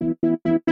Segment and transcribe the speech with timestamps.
[0.00, 0.67] Hej och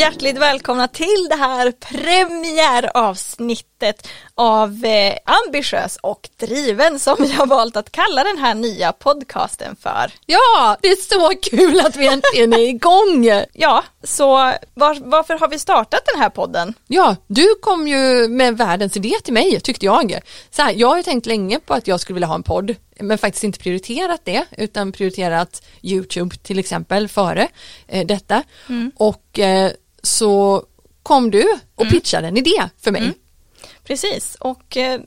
[0.00, 7.76] hjärtligt välkomna till det här premiäravsnittet av eh, Ambitiös och driven som vi har valt
[7.76, 10.12] att kalla den här nya podcasten för.
[10.26, 13.30] Ja, det är så kul att vi äntligen är igång.
[13.52, 14.26] Ja, så
[14.74, 16.74] var, varför har vi startat den här podden?
[16.86, 20.18] Ja, du kom ju med världens idé till mig tyckte jag.
[20.50, 22.74] Så här, jag har ju tänkt länge på att jag skulle vilja ha en podd
[23.02, 27.48] men faktiskt inte prioriterat det utan prioriterat YouTube till exempel före
[27.86, 28.92] eh, detta Mm.
[28.96, 30.64] och eh, så
[31.02, 33.02] kom du och pitchade en idé för mig.
[33.02, 33.14] Mm.
[33.84, 35.00] Precis, och eh,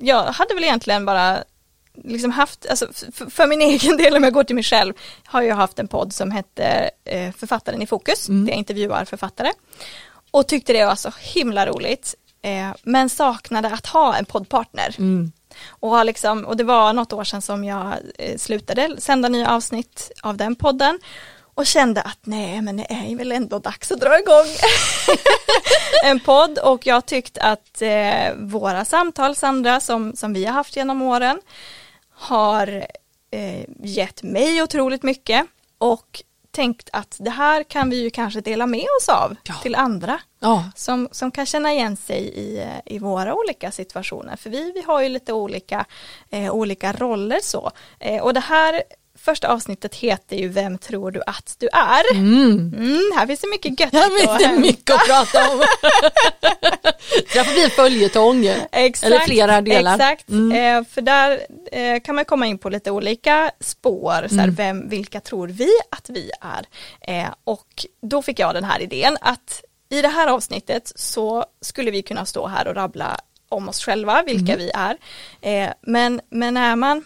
[0.00, 1.44] jag hade väl egentligen bara
[2.04, 2.86] liksom haft, alltså
[3.30, 6.12] för min egen del om jag går till mig själv, har jag haft en podd
[6.12, 9.52] som hette eh, Författaren i fokus, där jag intervjuar författare.
[10.30, 14.94] Och tyckte det var så himla roligt, eh, men saknade att ha en poddpartner.
[15.68, 19.50] Och, har liksom, och det var något år sedan som jag eh, slutade sända nya
[19.50, 20.98] avsnitt av den podden.
[21.54, 24.46] Och kände att nej men det är väl ändå dags att dra igång.
[26.04, 26.58] En podd.
[26.58, 31.40] Och jag tyckte att eh, våra samtal Sandra som, som vi har haft genom åren
[32.10, 32.86] har
[33.30, 35.46] eh, gett mig otroligt mycket.
[35.78, 39.54] Och tänkt att det här kan vi ju kanske dela med oss av Ja.
[39.62, 44.36] till andra Ja, som, som kan känna igen sig i, eh, i våra olika situationer.
[44.36, 45.84] För vi, vi har ju lite olika,
[46.30, 47.70] eh, olika roller så.
[48.00, 48.82] Eh, och det här
[49.24, 52.14] första avsnittet heter ju Vem tror du att du är?
[52.14, 55.58] Mm, här finns det mycket gött här finns det mycket att prata om.
[57.32, 58.46] Det får bli följetong.
[58.72, 59.94] Exakt, Eller flera delar.
[59.94, 60.78] Exakt, Mm.
[60.78, 61.40] eh, för där
[61.72, 64.54] eh, kan man komma in på lite olika spår, så här, Mm.
[64.54, 66.66] vem, vilka tror vi att vi är?
[67.20, 71.90] Eh, och då fick jag den här idén att i det här avsnittet så skulle
[71.90, 73.16] vi kunna stå här och rabbla
[73.48, 74.58] om oss själva, vilka Mm.
[74.58, 74.96] vi är.
[75.40, 77.04] Eh, men, men är man,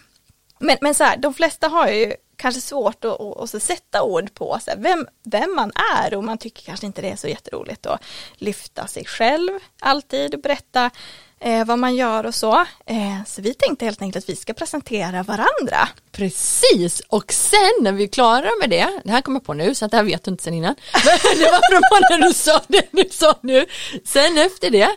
[0.59, 4.03] men, men så här, de flesta har ju kanske svårt att, att, att så sätta
[4.03, 7.15] ord på så här, vem, vem man är och man tycker kanske inte det är
[7.15, 8.01] så jätteroligt att
[8.35, 9.51] lyfta sig själv
[9.81, 10.91] alltid och berätta
[11.39, 12.65] eh, vad man gör och så.
[12.85, 15.89] Eh, så vi tänkte helt enkelt att vi ska presentera varandra.
[16.11, 19.75] Precis, och sen när vi är klara med det, det här kommer jag på nu
[19.75, 20.75] så att det här vet du inte sen innan,
[21.05, 23.65] men det var bra när du sa det du sa nu,
[24.05, 24.89] sen efter det,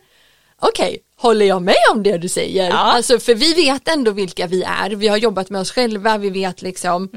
[0.61, 2.69] okej, håller jag med om det du säger?
[2.71, 2.77] Ja.
[2.77, 6.31] Alltså för vi vet ändå vilka vi är, vi har jobbat med oss själva, vi
[6.31, 7.09] vet liksom,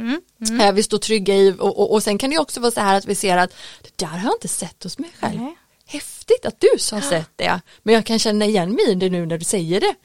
[0.61, 2.97] eh, vi står trygga i och, och, och sen kan det också vara så här
[2.97, 3.51] att vi ser att
[3.81, 5.39] det där har jag inte sett hos mig själv.
[5.41, 5.57] Nej.
[5.85, 9.25] Häftigt att du har sett det, men jag kan känna igen mig i det nu
[9.25, 9.95] när du säger det.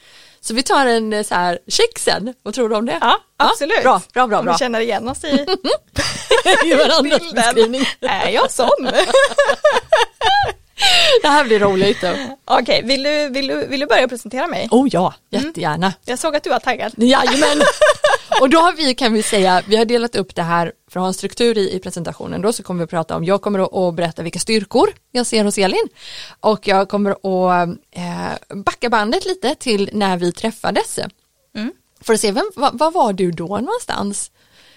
[0.40, 2.98] Så vi tar en eh, så här check sen, vad tror du om det?
[3.00, 3.82] Ja, absolut.
[3.82, 4.38] bra, bra, bra.
[4.38, 5.28] Om vi känner igen oss i
[6.64, 7.84] I varandras beskrivning.
[8.00, 8.68] Är jag sån?
[11.22, 12.04] Det här blir roligt.
[12.44, 14.68] Okej, vill, du, vill, du, vill du börja presentera mig?
[14.70, 15.92] Oh ja, jättegärna.
[16.04, 16.92] Jag såg att du var taggad.
[16.96, 17.62] Jajamän.
[18.40, 21.02] Och då har vi, kan vi säga, vi har delat upp det här för att
[21.02, 23.58] ha en struktur i, i presentationen då så kommer vi att prata om, jag kommer
[23.58, 25.88] att, att berätta vilka styrkor jag ser hos Elin
[26.40, 30.98] och jag kommer att eh, backa bandet lite till när vi träffades.
[31.56, 31.72] Mm.
[32.00, 34.30] För att se, vem, vad, vad var du då någonstans?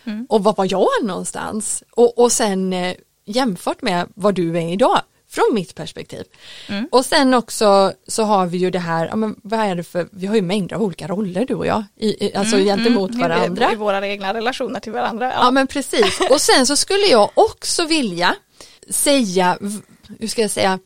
[0.03, 0.25] Mm.
[0.29, 1.83] Och vad var jag någonstans?
[1.91, 2.95] Och, och sen eh,
[3.25, 5.01] jämfört med vad du är idag
[5.31, 6.23] från mitt perspektiv.
[6.69, 6.87] Mm.
[6.91, 10.07] Och sen också så har vi ju det här, ja, men vad är det för,
[10.11, 13.21] vi har ju mängder av olika roller du och jag, i, i, alltså gentemot Mm,
[13.29, 13.69] varandra.
[13.69, 15.25] I, I våra egna relationer till varandra.
[15.25, 15.51] Ja Ja.
[15.51, 16.19] men precis.
[16.29, 18.35] Och sen så skulle jag också vilja
[18.89, 19.57] säga,
[20.19, 20.79] hur ska jag säga,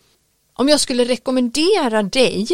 [0.53, 2.47] om jag skulle rekommendera dig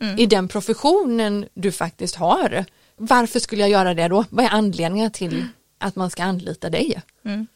[0.00, 0.18] Mm.
[0.18, 2.64] i den professionen du faktiskt har,
[2.96, 4.24] varför skulle jag göra det då?
[4.30, 5.44] Vad är anledningen till
[5.80, 7.02] att man ska anlita dig?
[7.24, 7.46] Mm.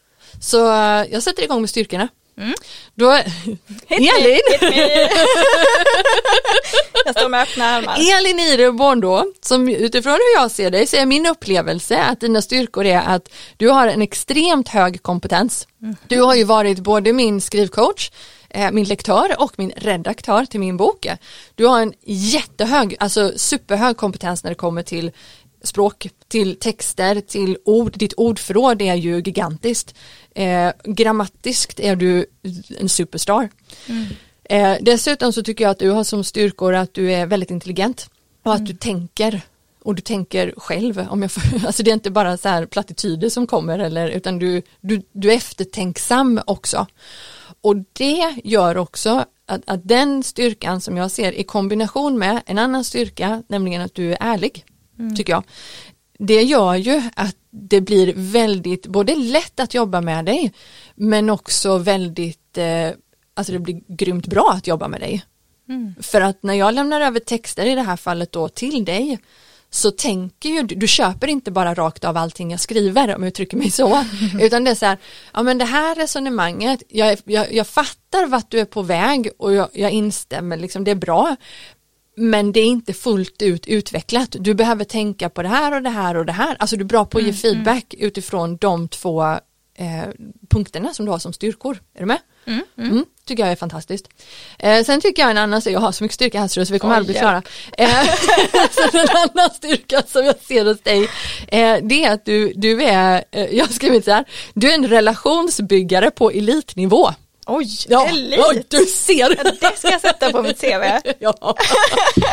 [0.40, 2.08] Så eh, jag sätter igång med styrkorna.
[2.40, 2.54] Mm.
[2.94, 3.10] Då,
[3.88, 4.40] Elin,
[7.04, 7.94] jag står med öppna armar.
[8.18, 12.42] Elin Ireborn då, som utifrån hur jag ser dig så är min upplevelse att dina
[12.42, 15.66] styrkor är att du har en extremt hög kompetens.
[16.08, 18.10] Du har ju varit både min skrivcoach,
[18.50, 21.06] eh, min lektör och min redaktör till min bok.
[21.54, 25.12] Du har en jättehög, alltså superhög kompetens när det kommer till
[25.62, 27.92] språk, till texter, till ord.
[27.98, 29.94] Ditt ordförråd är ju gigantiskt.
[30.34, 32.26] Eh, grammatiskt är du
[32.78, 33.48] en superstar.
[34.44, 38.10] Eh, dessutom så tycker jag att du har som styrkor att du är väldigt intelligent
[38.42, 39.42] och att du tänker
[39.82, 41.06] och du tänker själv.
[41.10, 44.38] Om jag får, alltså det är inte bara så här plattityder som kommer eller, utan
[44.38, 46.86] du, du, du är eftertänksam också.
[47.60, 52.58] Och det gör också att, att den styrkan som jag ser i kombination med en
[52.58, 54.64] annan styrka, nämligen att du är ärlig,
[55.16, 55.44] tycker jag.
[56.18, 60.52] Det gör ju att det blir väldigt, både lätt att jobba med dig,
[60.94, 62.90] men också väldigt, eh,
[63.34, 65.24] alltså det blir grymt bra att jobba med dig.
[65.68, 65.94] Mm.
[66.00, 69.18] För att när jag lämnar över texter i det här fallet då till dig
[69.70, 73.28] så tänker ju du, du köper inte bara rakt av allting jag skriver om jag
[73.28, 74.04] uttrycker mig så,
[74.40, 74.98] utan det är så här,
[75.32, 79.54] ja men det här resonemanget, jag, jag, jag fattar vart du är på väg och
[79.54, 81.36] jag, jag instämmer, liksom, det är bra,
[82.20, 84.36] men det är inte fullt ut utvecklat.
[84.40, 86.56] Du behöver tänka på det här och det här och det här.
[86.58, 89.22] Alltså du är bra på att ge feedback utifrån de två
[89.74, 90.08] eh,
[90.50, 91.78] punkterna som du har som styrkor.
[91.94, 92.18] Är du med?
[92.46, 92.62] Mm.
[92.78, 94.08] Mm, tycker jag är fantastiskt.
[94.58, 96.94] Eh, sen tycker jag en annan, jag har så mycket styrka här så vi kommer
[96.94, 97.42] Oj, aldrig bli klara.
[97.78, 98.08] Eh,
[99.00, 101.02] en annan styrka som jag ser hos dig,
[101.48, 104.24] eh, det är att du, du är, eh, jag har skrivit så här,
[104.54, 107.10] du är en relationsbyggare på elitnivå.
[107.50, 108.40] Oj, Ja, elit!
[108.50, 109.60] oj, du ser.
[109.60, 111.10] Det ska jag sätta på mitt CV.
[111.18, 111.56] ja,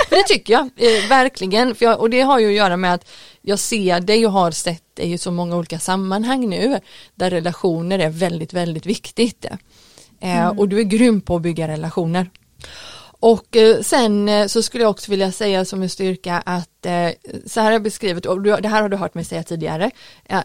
[0.10, 1.76] För det tycker jag eh, verkligen.
[1.76, 3.10] För jag, och det har ju att göra med att
[3.42, 6.80] jag ser dig och har sett dig i så många olika sammanhang nu
[7.16, 9.46] där relationer är väldigt, väldigt viktigt.
[10.22, 12.30] Eh, Och du är grym på att bygga relationer.
[13.20, 17.10] Och eh, sen eh, så skulle jag också vilja säga som en styrka att eh,
[17.46, 19.92] så här har jag beskrivit, och det här har du hört mig säga tidigare,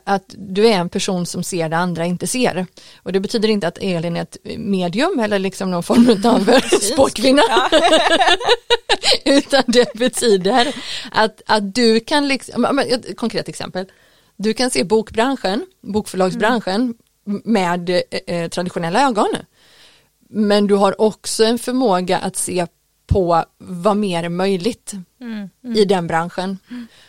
[0.04, 2.66] att du är en person som ser det andra inte ser.
[3.02, 7.42] Och det betyder inte att Elin är ett medium eller liksom någon form av sportkvinna.
[9.24, 10.74] Utan det betyder
[11.12, 13.86] att, att du kan, liksom, ett konkret exempel,
[14.36, 16.94] du kan se bokbranschen, bokförlagsbranschen
[17.44, 19.28] med eh, eh, traditionella ögon.
[20.32, 22.67] Men du har också en förmåga att se
[23.06, 25.49] på vad mer är möjligt Mm.
[25.76, 26.58] i den branschen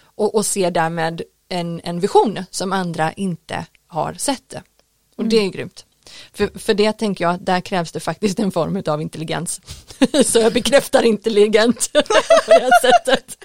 [0.04, 4.64] och, och se därmed en, en vision som andra inte har sett det.
[5.16, 5.86] Och det är grymt.
[6.34, 9.62] För, för det tänker jag, där krävs det faktiskt en form av intelligens.
[10.26, 12.02] Så jag bekräftar intelligent på
[12.48, 13.38] det här sättet.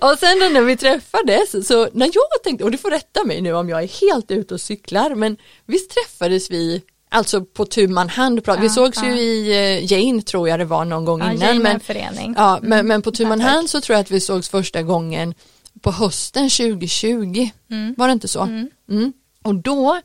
[0.00, 3.52] Och sen när vi träffades, så när jag tänkte, och du får rätta mig nu
[3.52, 5.36] om jag är helt ute och cyklar, men
[5.66, 6.82] visst träffades vi
[7.14, 9.08] Alltså på tu man hand, vi Ja, sågs ja.
[9.08, 11.48] ju i eh, Jane tror jag det var någon gång Ja, innan.
[11.48, 12.34] Jane Men, en förening.
[12.36, 14.82] Ja, men, men på tu man Ja, hand så tror jag att vi sågs första
[14.82, 15.34] gången
[15.80, 17.48] på hösten 2020.
[17.70, 17.94] Mm.
[17.98, 18.42] Var det inte så?
[18.42, 19.12] Mm.
[19.42, 20.00] Och då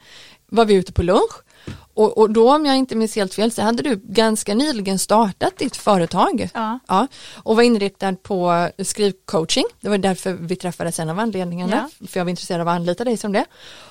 [0.52, 1.44] var vi ute på lunch
[1.94, 5.58] och, och då om jag inte minns helt fel så hade du ganska nyligen startat
[5.58, 6.50] ditt företag.
[6.54, 6.80] Ja.
[6.88, 9.66] Ja, och var inriktad på skrivcoaching.
[9.82, 11.90] Det var därför vi träffades en av anledningarna.
[12.08, 13.46] För jag var intresserad av att anlita dig som det.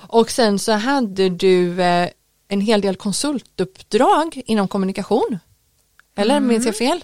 [0.07, 2.09] Och sen så hade du eh,
[2.51, 5.39] en hel del konsultuppdrag inom kommunikation.
[6.17, 6.47] Eller Mm.
[6.47, 7.03] minns jag fel?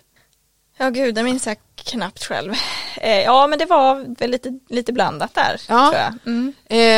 [0.77, 2.53] Ja gud, det minns jag knappt själv.
[2.97, 5.89] Eh, ja men det var väl lite, lite blandat där Ja.
[5.91, 6.13] tror jag.
[6.25, 6.53] Mm.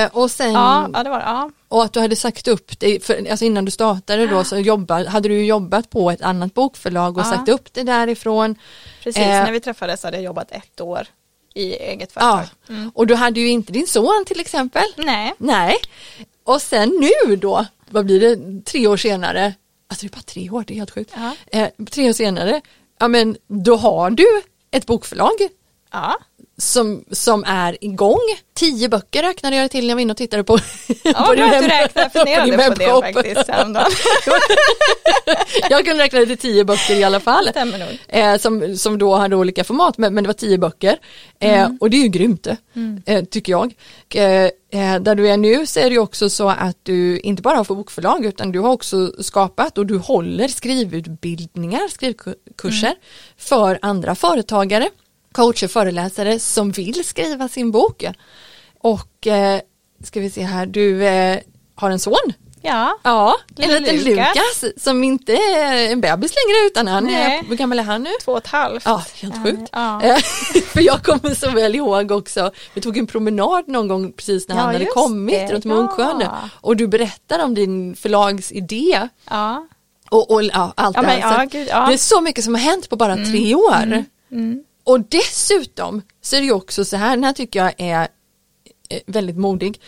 [0.07, 1.19] Eh, och sen Ja, ja det var.
[1.19, 1.51] Ja.
[1.67, 5.09] och att du hade sagt upp dig, för, alltså innan du startade då så jobba,
[5.09, 7.29] hade du jobbat på ett annat bokförlag och Ja.
[7.31, 8.55] sagt upp det därifrån.
[9.03, 9.27] Precis, Eh.
[9.44, 11.07] när vi träffades hade jag jobbat ett år
[11.53, 12.45] i eget företag.
[12.67, 12.73] Ja.
[12.73, 12.91] Mm.
[12.95, 14.85] Och du hade ju inte din son till exempel.
[14.97, 15.75] Nej, Nej.
[16.44, 16.89] Och sen
[17.29, 19.54] nu då, vad blir det, tre år senare,
[19.88, 21.12] alltså det är bara tre år, det är helt sjukt.
[21.16, 21.36] Ja.
[21.48, 22.62] Eh, tre år senare,
[23.00, 24.28] ja men då har du
[24.72, 25.34] ett bokförlag
[25.92, 26.18] ja.
[26.62, 28.19] Som, som är igång.
[28.56, 30.59] Tio böcker räknade jag till när jag var inne och tittade på.
[31.04, 33.92] Ja, på du räknade, på din funderade på det faktiskt häromdagen.
[35.69, 37.50] jag kunde räkna till tio böcker i alla fall.
[38.07, 40.98] Eh, som, som då hade olika format men, men det var tio böcker.
[41.39, 41.77] Eh, Mm.
[41.81, 42.48] Och det är ju grymt
[43.06, 43.74] eh, tycker jag.
[44.13, 44.24] Eh,
[44.81, 47.57] eh, där du är nu så är det ju också så att du inte bara
[47.57, 52.98] har för bokförlag utan du har också skapat och du håller skrivutbildningar, skrivkurser Mm.
[53.38, 54.89] för andra företagare,
[55.38, 58.06] coacher, föreläsare som vill skriva sin bok.
[58.80, 59.59] Och eh,
[60.04, 61.40] ska vi se här, du eh,
[61.76, 64.28] har en son Ja, Ja, en liten Lukas.
[64.64, 67.38] Lukas som inte är en bebis längre utan han Nej.
[67.38, 68.09] är, hur gammal är han nu?
[68.23, 68.83] två och ett halvt.
[68.85, 69.69] Ja, helt sjukt.
[69.71, 70.02] Ja.
[70.02, 70.18] Eh,
[70.73, 74.56] För jag kommer så väl ihåg också, vi tog en promenad någon gång precis när
[74.56, 76.50] Ja, han hade kommit det, runt Munksjön ja.
[76.54, 79.68] och du berättar om din förlagsidé Ja.
[80.09, 81.40] och, och ja, allt det men, här.
[81.40, 81.68] Ja, gud.
[81.68, 84.04] Det är så mycket som har hänt på bara tre år.
[84.31, 84.64] Mm.
[84.87, 88.07] Och dessutom så är det ju också så här, den här tycker jag är
[88.89, 89.81] eh, väldigt modig.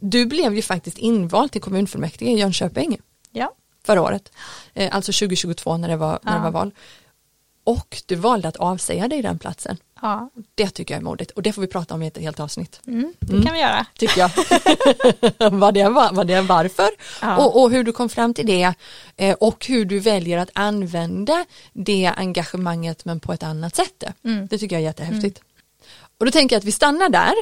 [0.00, 2.98] Du blev ju faktiskt invald till kommunfullmäktige i Jönköping
[3.32, 3.52] Ja.
[3.86, 4.32] förra året,
[4.74, 6.42] eh, alltså 2022 när det var, när det Ja.
[6.44, 6.70] var val.
[7.64, 9.76] Och du valde att avsäga dig den platsen.
[10.02, 10.30] Ja.
[10.54, 12.80] Det tycker jag är modigt och det får vi prata om i ett helt avsnitt.
[12.86, 13.44] Mm, det Mm.
[13.44, 13.86] kan vi göra.
[13.98, 14.30] Tycker jag.
[15.52, 16.88] vad, det var, vad det är varför
[17.20, 17.36] Ja.
[17.44, 18.74] och, och hur du kom fram till det
[19.16, 24.04] eh, och hur du väljer att använda det engagemanget men på ett annat sätt.
[24.24, 24.46] Mm.
[24.46, 25.40] Det tycker jag är jättehäftigt.
[26.18, 27.32] Och då tänker jag att vi stannar där.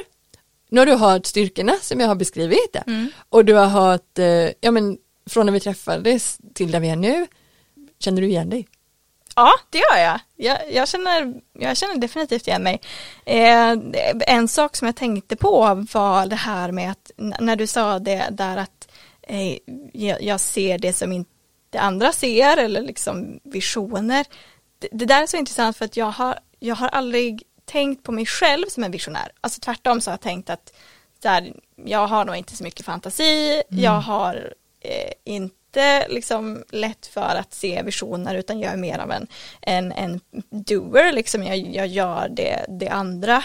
[0.69, 3.07] Nu har du hört styrkorna som jag har beskrivit Mm.
[3.29, 4.25] och du har hört, eh,
[4.61, 4.97] ja men
[5.29, 7.27] från när vi träffades till där vi är nu.
[7.99, 8.67] Känner du igen dig?
[9.35, 10.19] Ja, det gör jag.
[10.35, 12.81] Jag, jag, känner, jag känner definitivt igen mig.
[13.25, 13.75] Eh,
[14.27, 18.27] en sak som jag tänkte på var det här med att när du sa det
[18.31, 18.87] där att
[19.21, 19.57] eh,
[19.93, 21.29] jag, jag ser det som inte
[21.79, 24.25] andra ser eller liksom visioner.
[24.79, 28.11] det, det där är så intressant för att jag har, jag har aldrig tänkt på
[28.11, 29.31] mig själv som en visionär.
[29.41, 30.73] Alltså tvärtom så har jag tänkt att
[31.21, 31.53] där,
[31.85, 33.83] jag har nog inte så mycket fantasi, Mm.
[33.83, 35.55] jag har eh, inte
[36.09, 39.27] liksom lätt för att se visioner utan jag är mer av en,
[39.61, 43.43] en, en doer, liksom jag, jag gör det, det andra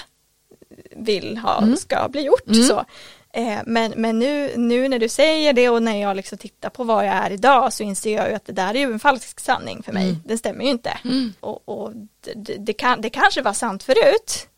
[0.96, 1.76] vill ha, Mm.
[1.76, 2.54] ska bli gjort.
[2.68, 2.84] Så.
[3.32, 6.84] Eh, men men nu, nu när du säger det och när jag liksom tittar på
[6.84, 9.40] vad jag är idag så inser jag ju att det där är ju en falsk
[9.40, 10.08] sanning för mig.
[10.08, 10.22] Mm.
[10.24, 10.98] Det stämmer ju inte.
[11.40, 11.92] Och, och
[12.34, 14.48] det, det, kan, det kanske var sant förut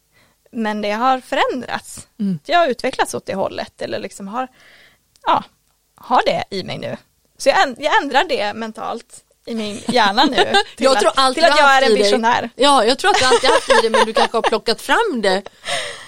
[0.51, 2.09] men det har förändrats.
[2.21, 2.39] Mm.
[2.47, 4.49] Jag har utvecklats åt det hållet eller liksom har,
[5.27, 5.45] ja,
[5.95, 6.97] har det i mig nu.
[7.39, 10.37] Så jag, änd- jag ändrar det mentalt i min hjärna nu
[10.77, 12.51] till Jag att, tror alltid till att jag är en visionär.
[12.57, 15.23] Ja, jag tror att du alltid haft i det men du kanske har plockat fram
[15.23, 15.43] det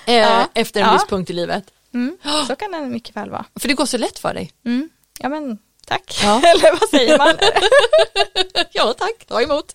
[0.07, 0.49] eh, Ja.
[0.55, 0.93] efter en Ja.
[0.93, 1.65] viss punkt i livet.
[1.95, 3.45] Mm, så kan det mycket väl vara.
[3.61, 4.53] För det går så lätt för dig.
[4.67, 4.89] Mm.
[5.19, 6.41] Ja men tack, Ja.
[6.45, 7.35] eller vad säger man?
[8.73, 9.75] Ja tack, ta emot.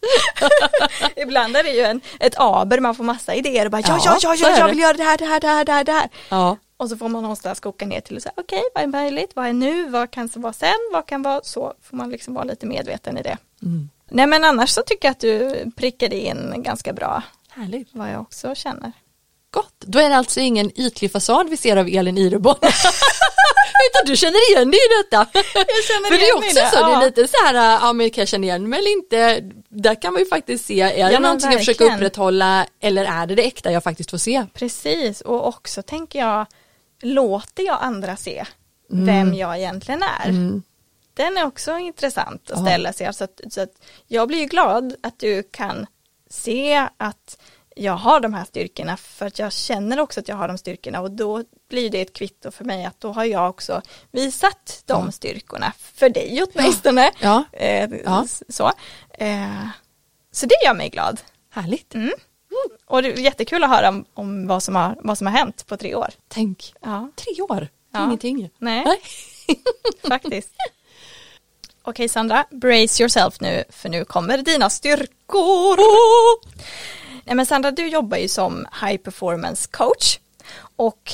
[1.16, 4.18] Ibland är det ju en, ett aber, man får massa idéer och bara ja, Ja,
[4.22, 6.10] ja, ja, jag vill göra det här, det här, det här, det här.
[6.30, 6.58] Ja.
[6.78, 9.48] Och så får man någonstans koka ner till och säga okej, vad är möjligt, vad
[9.48, 12.66] är nu, vad kan vara sen, vad kan vara så, får man liksom vara lite
[12.66, 13.38] medveten i det.
[13.62, 13.90] Mm.
[14.10, 17.90] Nej men annars så tycker jag att du prickade in ganska bra Härligt.
[17.92, 18.92] vad jag också känner.
[19.52, 19.74] Gott.
[19.80, 22.58] Då är det alltså ingen ytlig fasad vi ser av Elin Ireborn.
[23.90, 25.28] Utan du känner igen dig i detta.
[25.54, 27.94] Jag känner För det är igen också det, så, det är lite så här, ja
[27.94, 29.42] men kan jag känna igen mig eller inte?
[29.70, 31.96] Där kan man ju faktiskt se, är det Ja, men någonting jag försöker verkligen.
[32.00, 34.46] upprätthålla eller är det det äkta jag faktiskt får se?
[34.54, 36.46] Precis, och också tänker jag,
[37.06, 38.46] låter jag andra se
[38.90, 40.30] vem jag egentligen är?
[40.30, 40.64] Mm.
[41.14, 42.66] Den är också intressant att Ja.
[42.66, 43.14] ställa sig.
[43.14, 45.86] Så att, så att jag blir ju glad att du kan
[46.30, 47.38] se att
[47.76, 51.02] jag har de här styrkorna för att jag känner också att jag har de styrkorna
[51.02, 53.82] och då blir det ett kvitto för mig att då har jag också
[54.12, 55.12] visat de Ja.
[55.12, 57.12] styrkorna för dig åtminstone.
[57.22, 58.26] Ja, Eh, Ja.
[58.50, 58.72] Så.
[59.10, 59.68] Eh,
[60.32, 61.22] så det gör mig glad.
[61.50, 61.96] härligt.
[61.96, 62.12] Mm.
[62.86, 65.66] Och det är jättekul att höra om, om vad, som har, vad som har hänt
[65.68, 66.10] på tre år.
[66.28, 68.06] Tänk, Ja, tre år, Ja.
[68.06, 68.50] ingenting.
[68.58, 69.02] nej, Nej.
[70.08, 70.50] faktiskt.
[71.84, 75.78] Okej Sandra, brace yourself nu för nu kommer dina styrkor.
[77.26, 80.20] Nej men Sandra, du jobbar ju som high performance coach
[80.76, 81.12] och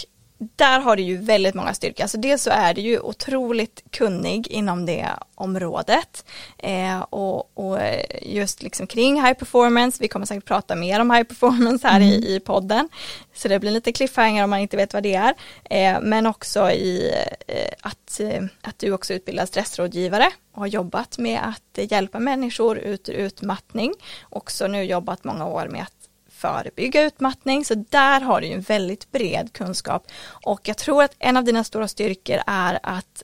[0.56, 2.04] där har du ju väldigt många styrkor.
[2.04, 6.26] Alltså dels så är du ju otroligt kunnig inom det området
[6.58, 7.80] eh, och, och
[8.22, 9.98] just liksom kring high performance.
[10.02, 12.90] Vi kommer säkert prata mer om high performance här i, i podden.
[13.34, 15.34] Så det blir lite cliffhanger om man inte vet vad det är.
[15.64, 17.14] Eh, men också i
[17.48, 22.78] eh, att, eh, att du också utbildar stressrådgivare och har jobbat med att hjälpa människor
[22.78, 23.94] ut ur utmattning.
[24.30, 26.00] Också nu jobbat många år med att
[26.42, 27.66] förebygga utmattning.
[27.66, 30.08] Så där har du ju en väldigt bred kunskap.
[30.24, 33.24] Och jag tror att en av dina stora styrkor är att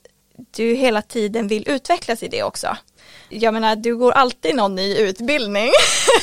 [0.58, 2.78] du hela tiden vill utvecklas i det också.
[3.30, 5.72] Jag menar, du går alltid någon ny utbildning.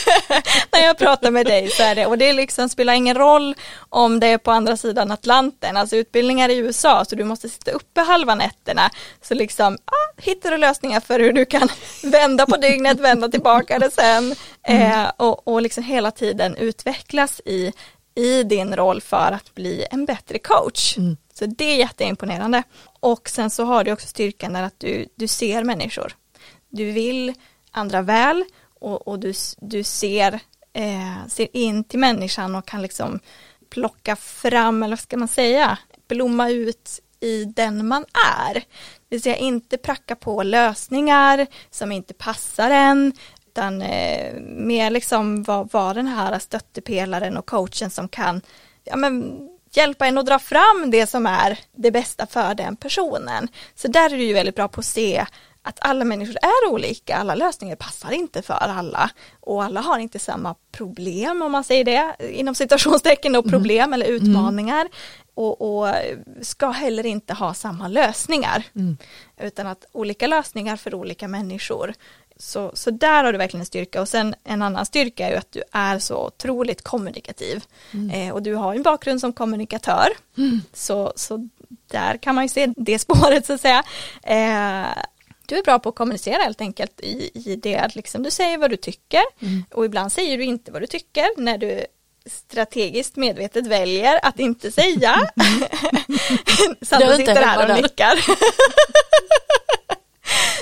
[0.73, 3.55] När jag pratar med dig så är det, och det liksom spelar ingen roll
[3.89, 7.71] om det är på andra sidan Atlanten, alltså utbildningar i USA, så du måste sitta
[7.71, 8.91] uppe halva nätterna.
[9.23, 11.69] Så liksom, ah, hittar du lösningar för hur du kan
[12.03, 14.35] vända på dygnet, vända tillbaka det sen.
[14.63, 17.73] Eh, och, och liksom hela tiden utvecklas i,
[18.15, 20.97] i din roll för att bli en bättre coach.
[20.97, 21.17] Mm.
[21.39, 22.63] Så det är jätteimponerande.
[23.05, 26.13] Och sen så har du också styrkan där att du, du ser människor.
[26.69, 27.35] Du vill
[27.71, 28.45] andra väl
[28.81, 30.41] och, och du, du ser,
[30.73, 33.21] eh, ser in till människan och kan liksom
[33.71, 38.05] plocka fram, eller vad ska man säga, blomma ut i den man
[38.39, 38.55] är.
[38.55, 38.65] Det
[39.09, 43.13] vill säga inte pracka på lösningar som inte passar en,
[43.47, 48.41] utan eh, mer liksom vara var den här stöttepelaren och coachen som kan
[48.85, 53.49] ja, men, hjälpa en att dra fram det som är det bästa för den personen.
[53.75, 55.27] Så där är du ju väldigt bra på att se
[55.67, 59.11] att alla människor är olika, alla lösningar passar inte för alla.
[59.41, 64.07] Och alla har inte samma problem om man säger det inom citationstecken och problem eller
[64.07, 64.89] utmaningar.
[65.35, 65.95] Och, och
[66.43, 68.63] ska heller inte ha samma lösningar.
[69.41, 71.95] Utan att olika lösningar för olika människor
[72.45, 74.01] så, så där har du verkligen en styrka.
[74.01, 77.65] Och sen en annan styrka är ju att du är så otroligt kommunikativ.
[78.13, 80.09] Eh, och du har en bakgrund som kommunikatör.
[80.73, 81.49] Så, så
[81.91, 83.83] där kan man ju se det spåret så att säga.
[84.23, 85.03] Eh,
[85.47, 88.59] du är bra på att kommunicera helt enkelt i, i det att liksom du säger
[88.59, 89.23] vad du tycker.
[89.71, 91.87] Och ibland säger du inte vad du tycker när du
[92.27, 95.15] strategiskt medvetet väljer att inte säga.
[96.81, 98.19] Inte sitter här och nickar.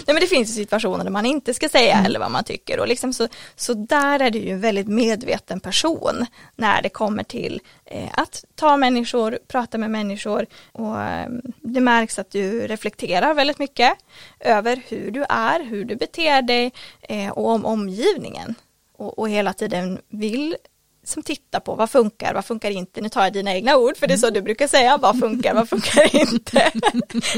[0.06, 2.80] Nej men det finns ju situationer där man inte ska säga eller vad man tycker
[2.80, 7.22] och liksom så, så där är du ju en väldigt medveten person när det kommer
[7.22, 11.28] till eh, att ta människor, prata med människor och eh,
[11.60, 13.92] det märks att du reflekterar väldigt mycket
[14.40, 18.54] över hur du är, hur du beter dig eh, och om omgivningen.
[18.96, 20.56] och, och hela tiden vill
[21.04, 24.06] som tittar på vad funkar, vad funkar inte, nu tar jag dina egna ord för
[24.06, 26.72] det är så du brukar säga, vad funkar, vad funkar inte.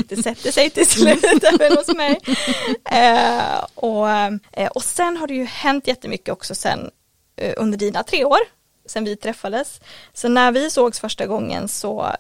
[0.08, 2.20] Det sätter sig till slut även hos mig.
[2.90, 4.10] Eh, och,
[4.52, 6.90] eh, och sen har det ju hänt jättemycket också sen
[7.36, 8.38] eh, under dina tre år
[8.86, 9.80] sen vi träffades.
[10.12, 12.12] Så när vi sågs första gången så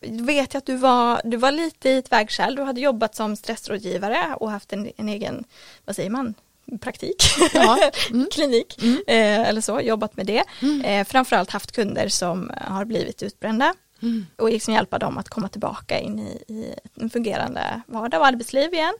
[0.00, 2.54] vet jag att du var, du var lite i ett vägskäl.
[2.54, 5.44] Du hade jobbat som stressrådgivare och haft en, en egen,
[5.84, 6.34] vad säger man,
[6.80, 7.22] praktik,
[7.54, 7.90] ja.
[8.10, 8.26] mm.
[8.32, 9.02] klinik mm.
[9.06, 10.44] Eh, eller så, jobbat med det.
[10.62, 10.80] Mm.
[10.80, 14.26] Eh, framförallt haft kunder som har blivit utbrända mm.
[14.36, 18.74] och liksom hjälpa dem att komma tillbaka in i, i en fungerande vardag och arbetsliv
[18.74, 18.94] igen.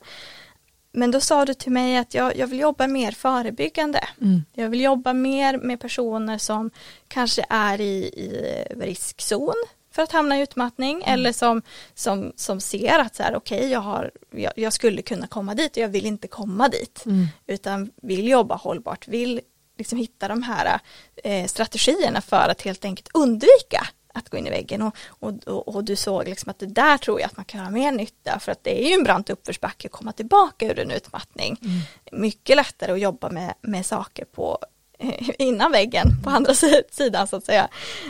[0.91, 4.07] Men då sa du till mig att jag, jag vill jobba mer förebyggande.
[4.21, 4.45] Mm.
[4.53, 6.71] Jag vill jobba mer med personer som
[7.07, 9.55] kanske är i, i riskzon
[9.95, 11.13] för att hamna i utmattning mm.
[11.13, 11.61] eller som,
[11.93, 15.71] som, som ser att så här, okej, okay, jag, jag, jag, skulle kunna komma dit
[15.71, 17.05] och jag vill inte komma dit.
[17.05, 17.27] Mm.
[17.47, 19.41] Utan vill jobba hållbart, vill
[19.77, 20.79] liksom hitta de här
[21.23, 25.75] eh, strategierna för att helt enkelt undvika att gå in i väggen och, och, och,
[25.75, 28.39] och, du såg liksom att det där tror jag att man kan ha mer nytta
[28.39, 31.57] för att det är ju en brant uppförsbacke att komma tillbaka ur en utmattning.
[31.61, 32.21] Mm.
[32.21, 34.59] Mycket lättare att jobba med, med saker på
[34.99, 36.53] eh, innan väggen på andra
[36.91, 37.67] sidan så att säga.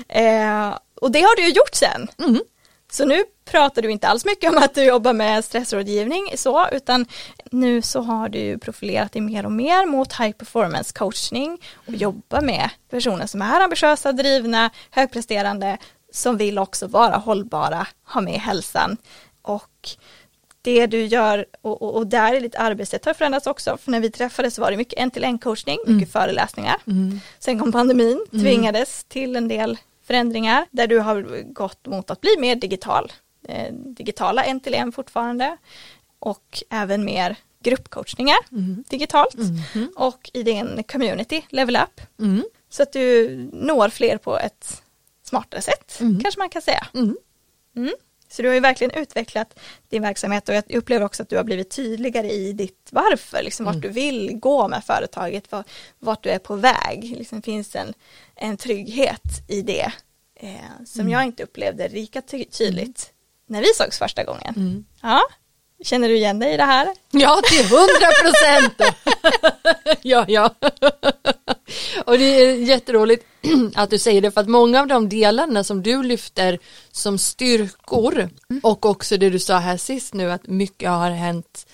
[0.08, 2.08] Eh, och det har du ju gjort sen.
[2.18, 2.42] Mm.
[2.92, 7.06] Så nu pratar du inte alls mycket om att du jobbar med stressrådgivning så, utan
[7.52, 12.42] nu så har du profilerat dig mer och mer mot high performance coachning och jobbar
[12.42, 15.78] med personer som är ambitiösa, drivna, högpresterande,
[16.12, 18.98] som vill också vara hållbara, ha med hälsan
[19.42, 19.90] och
[20.62, 23.78] det du gör och, och, och där är ditt arbetssätt har förändrats också.
[23.78, 26.08] För när vi träffades var det mycket en till en coachning, mycket mm.
[26.08, 26.76] föreläsningar.
[26.88, 27.20] Mm.
[27.40, 28.46] Sen kom pandemin, mm.
[28.46, 33.12] tvingades till en del förändringar där du har gått mot att bli mer digital.
[33.48, 35.58] Eh, digitala en till en fortfarande
[36.20, 38.84] och även mer gruppcoachningar mm.
[38.90, 39.36] digitalt
[39.74, 39.90] mm.
[39.96, 42.02] och i din community, level up.
[42.20, 42.44] Mm.
[42.70, 44.84] Så att du når fler på ett
[45.24, 46.20] smartare sätt, mm.
[46.20, 46.88] kanske man kan säga.
[48.26, 48.32] Mm.
[48.32, 48.32] Mm.
[48.32, 49.60] Så du har ju verkligen utvecklat
[49.90, 53.66] din verksamhet och jag upplever också att du har blivit tydligare i ditt varför, liksom
[53.66, 55.48] vart du vill gå med företaget,
[56.00, 57.16] vart du är på väg.
[57.18, 57.94] Liksom finns en,
[58.36, 59.92] en trygghet i det
[60.40, 61.14] eh, som mm.
[61.14, 62.92] jag inte upplevde lika tydligt mm.
[63.48, 64.54] när vi sågs första gången.
[64.58, 64.86] Mm.
[65.02, 65.22] Ja,
[65.84, 66.88] Känner du igen dig i det här?
[67.12, 68.96] Ja, till hundra procent.
[70.02, 70.56] ja, ja.
[72.06, 73.26] Och det är jätteroligt
[73.76, 76.60] att du säger det för att många av de delarna som du lyfter
[76.92, 78.60] som styrkor mm.
[78.64, 81.68] och också det du sa här sist nu att mycket har hänt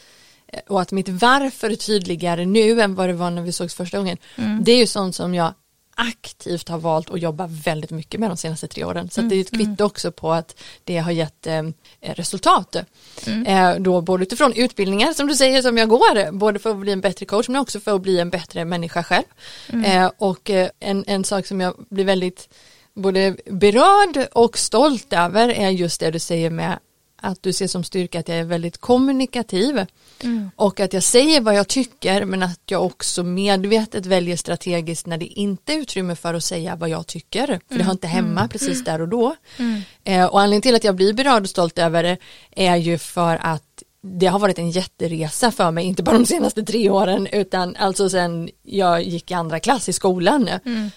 [0.68, 3.98] och att mitt varför är tydligare nu än vad det var när vi sågs första
[3.98, 4.18] gången.
[4.36, 4.64] Mm.
[4.64, 5.54] Det är ju sånt som jag
[6.02, 9.10] aktivt har valt att jobba väldigt mycket med de senaste tre åren.
[9.10, 9.66] Så mm, det är ett mm.
[9.66, 11.64] kvitto också på att det har gett eh,
[12.00, 12.76] resultat.
[13.28, 13.46] Mm.
[13.46, 16.92] Eh, då både utifrån utbildningar som du säger som jag går, både för att bli
[16.92, 19.26] en bättre coach men också för att bli en bättre människa själv.
[19.70, 19.86] Mm.
[19.86, 22.50] Eh, och eh, en, en sak som jag blir väldigt
[22.94, 26.80] både berörd och stolt över är just det du säger med
[27.22, 29.86] att du ser som styrka att jag är väldigt kommunikativ
[30.24, 30.52] mm.
[30.56, 35.18] och att jag säger vad jag tycker men att jag också medvetet väljer strategiskt när
[35.18, 37.78] det inte är utrymme för att säga vad jag tycker för mm.
[37.78, 38.50] det har inte hemma mm.
[38.50, 39.82] precis där och då mm.
[40.04, 42.18] eh, och anledningen till att jag blir berörd och stolt över det
[42.56, 46.64] är ju för att det har varit en jätteresa för mig, inte bara de senaste
[46.64, 50.50] tre åren utan alltså sen jag gick i andra klass i skolan.
[50.66, 50.92] Mm.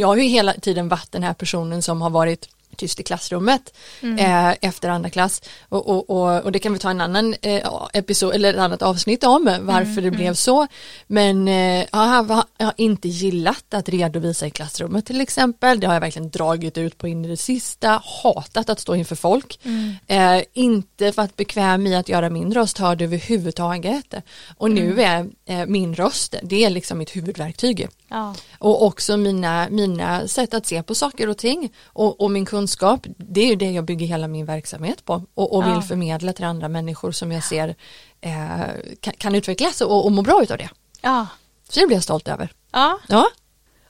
[0.00, 3.74] Jag har ju hela tiden varit den här personen som har varit tyst i klassrummet
[4.00, 4.18] mm.
[4.18, 7.68] eh, efter andra klass och, och, och, och, det kan vi ta en annan eh,
[7.92, 10.04] episod eller ett annat avsnitt om varför mm.
[10.04, 10.34] det blev mm.
[10.34, 10.66] så
[11.06, 15.86] men eh, jag, har, jag har inte gillat att redovisa i klassrummet till exempel det
[15.86, 19.60] har jag verkligen dragit ut på in i det sista hatat att stå inför folk
[19.62, 19.94] mm.
[20.06, 24.14] eh, inte för att bekväm i att göra min röst hörd överhuvudtaget
[24.58, 25.32] och nu mm.
[25.46, 28.34] är eh, min röst det är liksom mitt huvudverktyg ja.
[28.58, 33.06] och också mina, mina sätt att se på saker och ting och, och min kunskap
[33.16, 35.82] det är ju det jag bygger hela min verksamhet på och, och vill ja.
[35.82, 37.76] förmedla till andra människor som jag ser
[38.20, 38.60] eh,
[39.00, 40.70] kan, kan, utvecklas och, och må bra utav det.
[41.00, 41.26] Ja.
[41.68, 42.52] Så det blir jag stolt över.
[42.72, 42.98] Ja.
[43.08, 43.26] ja.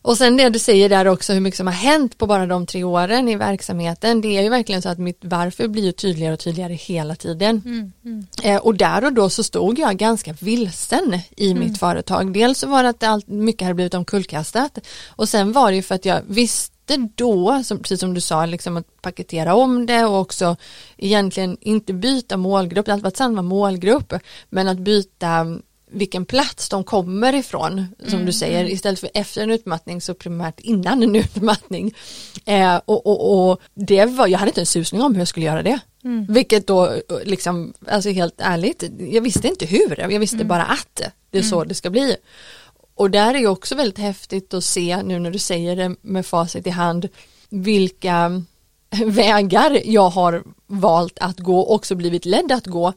[0.06, 2.66] Och sen det du säger där också hur mycket som har hänt på bara de
[2.66, 6.32] tre åren i verksamheten det är ju verkligen så att mitt varför blir ju tydligare
[6.32, 7.62] och tydligare hela tiden.
[7.64, 8.26] Mm, mm.
[8.42, 11.64] Eh, och där och då så stod jag ganska vilsen i mm.
[11.64, 12.32] mitt företag.
[12.32, 15.82] Dels så var det att allt, mycket hade blivit omkullkastat och sen var det ju
[15.82, 19.86] för att jag visste inte då, som, precis som du sa, liksom att paketera om
[19.86, 20.56] det och också
[20.96, 24.12] egentligen inte byta målgrupp, det har alltid varit samma målgrupp,
[24.50, 25.58] men att byta
[25.90, 28.26] vilken plats de kommer ifrån, som mm.
[28.26, 31.94] du säger, istället för efter en utmattning så primärt innan en utmattning.
[32.44, 35.46] Eh, och, och, och, det var, jag hade inte en susning om hur jag skulle
[35.46, 35.78] göra det.
[36.04, 36.26] Mm.
[36.28, 40.48] Vilket då, liksom, alltså helt ärligt, jag visste inte hur, jag visste mm.
[40.48, 41.68] bara att det är så mm.
[41.68, 42.16] det ska bli.
[42.94, 46.26] Och där är ju också väldigt häftigt att se nu när du säger det med
[46.26, 47.08] facit i hand
[47.48, 48.42] vilka
[49.06, 52.92] vägar jag har valt att gå och också blivit ledd att gå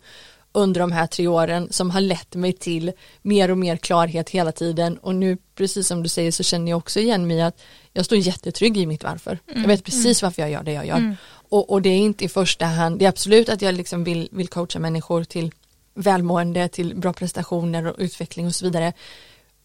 [0.52, 4.52] under de här tre åren som har lett mig till mer och mer klarhet hela
[4.52, 7.62] tiden och nu precis som du säger så känner jag också igen mig att
[7.94, 9.40] jag står jättetrygg i mitt varför.
[9.48, 9.62] Mm.
[9.62, 10.28] Jag vet precis mm.
[10.28, 10.98] varför jag gör det jag gör.
[10.98, 11.16] Mm.
[11.50, 14.30] Och, och, det är inte i första hand, det är absolut att jag liksom vill,
[14.32, 15.52] vill coacha människor till
[15.94, 18.94] välmående, till bra prestationer och utveckling och så vidare.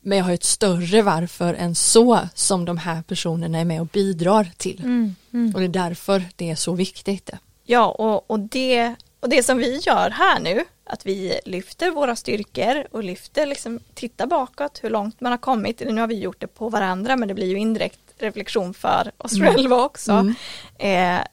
[0.00, 3.86] Men jag har ett större varför än så som de här personerna är med och
[3.86, 4.80] bidrar till.
[4.80, 5.54] Mm, mm.
[5.54, 7.30] Och det är därför det är så viktigt.
[7.64, 12.16] Ja, och, och, det, och det som vi gör här nu, att vi lyfter våra
[12.16, 15.80] styrkor och lyfter, liksom, tittar bakåt hur långt man har kommit.
[15.80, 19.32] Nu har vi gjort det på varandra, men det blir ju indirekt reflektion för oss
[19.32, 19.54] mm.
[19.54, 20.12] själva också.
[20.12, 20.34] Mm.
[20.78, 21.26] Eh,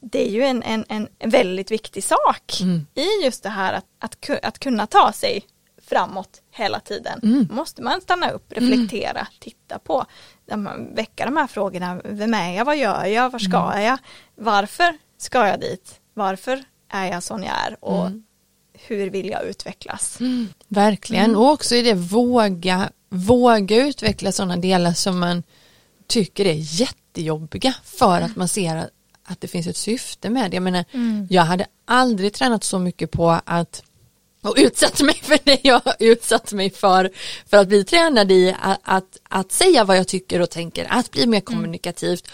[0.00, 0.84] det är ju en, en,
[1.18, 2.86] en väldigt viktig sak mm.
[2.94, 5.44] i just det här att, att, att kunna ta sig
[5.86, 7.20] framåt hela tiden.
[7.22, 7.48] Mm.
[7.50, 9.32] Måste man stanna upp, reflektera, mm.
[9.38, 10.04] titta på,
[10.94, 12.00] väcka de här frågorna.
[12.04, 13.84] Vem är jag, vad gör jag, var ska mm.
[13.84, 13.98] jag,
[14.34, 18.24] varför ska jag dit, varför är jag sån jag är och mm.
[18.86, 20.20] Hur vill jag utvecklas.
[20.20, 20.48] Mm.
[20.68, 21.36] Verkligen, mm.
[21.36, 25.42] och också i det våga, våga utveckla sådana delar som man
[26.06, 28.90] tycker är jättejobbiga för att man ser att,
[29.24, 30.56] att det finns ett syfte med det.
[30.56, 30.84] Jag menar,
[31.28, 33.82] jag hade aldrig tränat så mycket på att
[34.42, 37.10] och utsatt mig för det jag utsatt mig för
[37.46, 41.10] för att bli tränad i att, att, att säga vad jag tycker och tänker, att
[41.10, 41.42] bli mer mm.
[41.42, 42.28] kommunikativt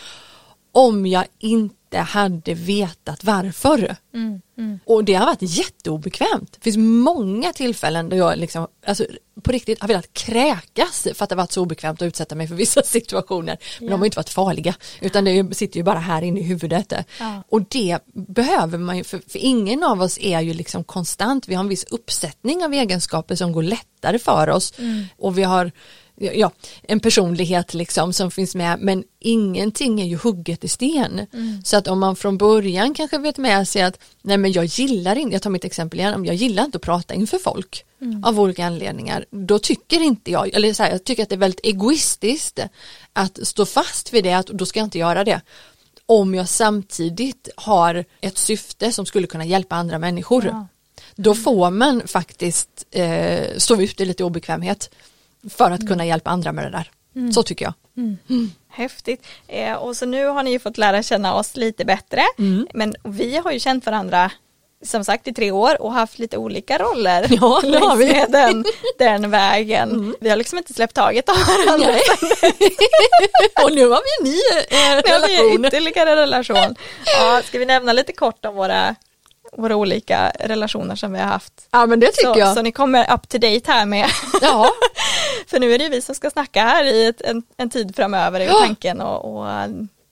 [0.73, 3.97] om jag inte hade vetat varför.
[4.15, 4.79] Mm, mm.
[4.85, 6.53] Och det har varit jätteobekvämt.
[6.53, 9.07] Det finns många tillfällen då jag liksom, alltså,
[9.43, 12.55] på riktigt har velat kräkas för att det varit så obekvämt att utsätta mig för
[12.55, 13.59] vissa situationer.
[13.81, 13.91] Men ja.
[13.91, 16.93] de har inte varit farliga utan det sitter ju bara här inne i huvudet.
[17.21, 17.43] Ja.
[17.49, 21.49] Och det behöver man ju, för, för, ingen av oss är ju liksom konstant.
[21.49, 25.05] Vi har en viss uppsättning av egenskaper som går lättare för oss mm.
[25.17, 25.73] och vi har
[26.17, 26.51] ja,
[26.83, 31.27] en personlighet liksom som finns med men ingenting är ju hugget i sten.
[31.33, 31.63] Mm.
[31.65, 35.19] Så att om man från början kanske vet med sig att nej men jag gillar
[35.19, 38.25] inte, jag tar mitt exempel igen, jag gillar inte att prata inför folk mm.
[38.25, 41.39] av olika anledningar, då tycker inte jag, eller så här, jag tycker att det är
[41.39, 42.61] väldigt egoistiskt
[43.13, 45.41] att stå fast vid det, att då ska jag inte göra det.
[46.07, 50.45] Om jag samtidigt har ett syfte som skulle kunna hjälpa andra människor.
[50.45, 50.67] Ja.
[51.17, 54.91] Då får man faktiskt eh, stå ut i lite obekvämhet
[55.51, 56.91] för att kunna hjälpa andra med det där.
[57.17, 57.33] Mm.
[57.33, 57.75] Så tycker jag.
[57.97, 58.19] Mm.
[58.31, 58.51] mm.
[58.69, 59.27] Häftigt.
[59.49, 62.23] Eh, och så nu har ni ju fått lära känna oss lite bättre.
[62.39, 62.67] Mm.
[62.75, 64.31] Men vi har ju känt varandra
[64.85, 68.25] som sagt i tre år och haft lite olika roller ja, det har vi.
[68.29, 68.65] Den,
[68.99, 69.91] den vägen.
[69.91, 70.17] Mm.
[70.21, 71.89] Vi har liksom inte släppt taget av varandra.
[73.65, 74.39] och nu har vi en ny
[74.71, 75.37] eh, relation.
[75.37, 76.75] Nu har vi ytterligare relation.
[77.19, 78.95] Ja, ska vi nämna lite kort om våra
[79.57, 81.69] våra olika relationer som vi har haft.
[81.71, 82.55] Ja men det tycker så, jag.
[82.55, 84.11] Så ni kommer up to date här med.
[84.43, 84.71] Ja.
[85.47, 88.41] För nu är det vi som ska snacka här i ett, en, en tid framöver
[88.41, 88.59] i ja.
[88.61, 89.47] tanken och, och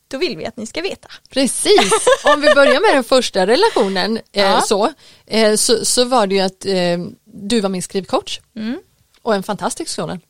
[0.09, 1.09] då vill vi att ni ska veta.
[1.31, 1.93] Precis,
[2.25, 4.61] om vi börjar med den första relationen eh, ja.
[4.61, 4.93] så,
[5.27, 8.79] eh, så, så var det ju att eh, du var min skrivcoach mm.
[9.23, 10.21] och en fantastisk sådan.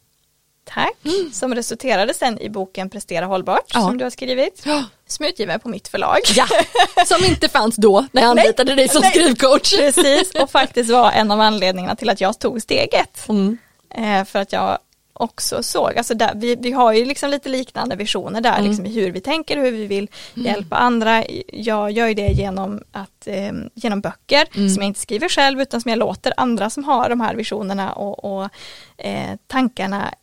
[0.65, 1.33] Tack, mm.
[1.33, 3.81] som resulterade sen i boken Prestera hållbart ja.
[3.81, 4.63] som du har skrivit.
[4.65, 4.85] Ja.
[5.07, 6.19] Som är utgiven på mitt förlag.
[6.35, 6.47] Ja,
[7.07, 9.11] som inte fanns då när jag anlitade dig som nej.
[9.11, 9.77] skrivcoach.
[9.77, 13.29] Precis, och faktiskt var en av anledningarna till att jag tog steget.
[13.29, 13.59] Mm.
[13.95, 14.79] Eh, för att jag
[15.15, 18.65] också såg, alltså där, vi, vi har ju liksom lite liknande visioner där, mm.
[18.69, 20.47] liksom hur vi tänker, hur vi vill mm.
[20.47, 21.25] hjälpa andra.
[21.53, 24.71] Jag gör ju det genom, att, eh, genom böcker mm.
[24.71, 27.93] som jag inte skriver själv utan som jag låter andra som har de här visionerna
[27.93, 28.49] och, och
[28.97, 30.15] eh, tankarna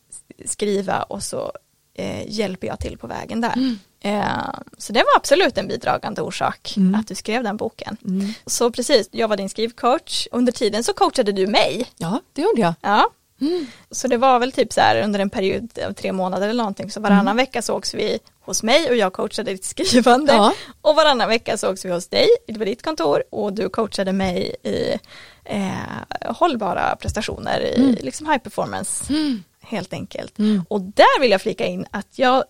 [0.46, 1.52] skriva och så
[1.94, 3.54] eh, hjälper jag till på vägen där.
[3.54, 3.80] Mm.
[4.04, 6.96] Eh, så det var absolut en bidragande orsak mm.
[6.96, 7.98] att du skrev den boken.
[8.06, 8.34] Mm.
[8.46, 10.28] Så precis, jag var din skrivcoach.
[10.32, 11.86] Under tiden så coachade du mig.
[11.98, 12.74] Ja, det gjorde jag.
[12.82, 13.10] Ja.
[13.42, 13.66] Mm.
[13.92, 16.92] Så det var väl typ så här under en period av tre månader eller någonting
[16.92, 17.38] så varannan mm.
[17.38, 20.54] vecka sågs vi hos mig och jag coachade ditt skrivande ja.
[20.82, 24.56] och varannan vecka sågs vi hos dig, det var ditt kontor och du coachade mig
[24.64, 24.98] i
[25.46, 27.96] eh, hållbara prestationer i mm.
[28.02, 30.40] liksom high performance mm helt enkelt.
[30.40, 30.66] Mm.
[30.70, 32.44] Och där vill jag flika in att jag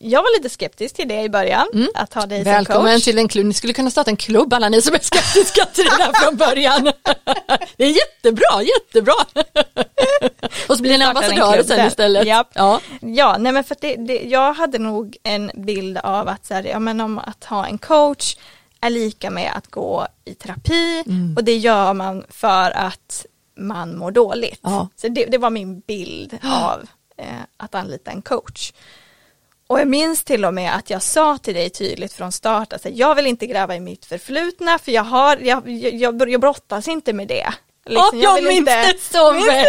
[0.00, 1.88] jag var lite skeptisk till det i början, mm.
[1.94, 3.04] att ha dig Välkommen som coach.
[3.04, 5.84] till en klubb, ni skulle kunna starta en klubb alla ni som är skeptiska till
[5.84, 6.92] det där från början.
[7.76, 9.14] det är jättebra, jättebra.
[10.68, 12.26] Och så blir en ambassadör sen istället.
[12.26, 12.50] Japp.
[12.54, 16.54] Ja, ja nej men för det, det, jag hade nog en bild av att, så
[16.54, 18.36] här, ja, men om att ha en coach
[18.80, 21.36] är lika med att gå i terapi mm.
[21.36, 23.26] och det gör man för att
[23.58, 24.60] man mår dåligt.
[24.62, 24.88] Ja.
[24.96, 28.72] Så det, det, var min bild av eh, att anlita en coach.
[29.66, 32.72] Och jag minns till och med att jag sa till dig tydligt från start att
[32.72, 36.88] alltså, jag vill inte gräva i mitt förflutna för jag har, jag, jag, jag brottas
[36.88, 37.54] inte med det.
[37.88, 39.64] Liksom, jag, vill minns inte- så väl.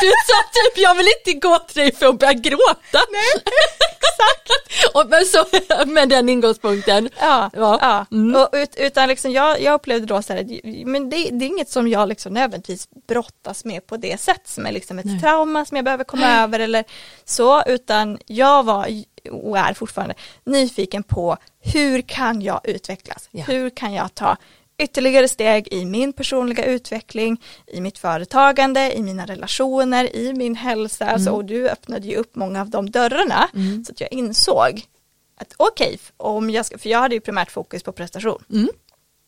[0.00, 3.00] Du sa typ, jag vill inte gå till dig för att börja gråta.
[3.12, 3.32] Nej,
[3.90, 4.94] exakt.
[4.94, 5.44] Och, men så,
[5.86, 7.08] med den ingångspunkten.
[7.20, 7.78] Ja, Ja.
[7.80, 8.06] ja.
[8.16, 8.36] Mm.
[8.42, 11.70] Och ut, utan liksom jag, jag upplevde då så här, men det, det är inget
[11.70, 15.20] som jag liksom nödvändigtvis brottas med på det sätt som är liksom ett Nej.
[15.20, 16.84] trauma som jag behöver komma över eller
[17.24, 18.86] så, utan jag var
[19.32, 23.28] och är fortfarande nyfiken på hur kan jag utvecklas?
[23.30, 23.44] Ja.
[23.44, 24.36] Hur kan jag ta
[24.78, 31.04] ytterligare steg i min personliga utveckling, i mitt företagande, i mina relationer, i min hälsa.
[31.04, 31.14] Mm.
[31.14, 33.48] Alltså, och du öppnade ju upp många av de dörrarna
[33.86, 34.82] så att jag insåg
[35.40, 38.44] att okej, om jag ska, för jag hade ju primärt fokus på prestation.
[38.50, 38.68] Mm.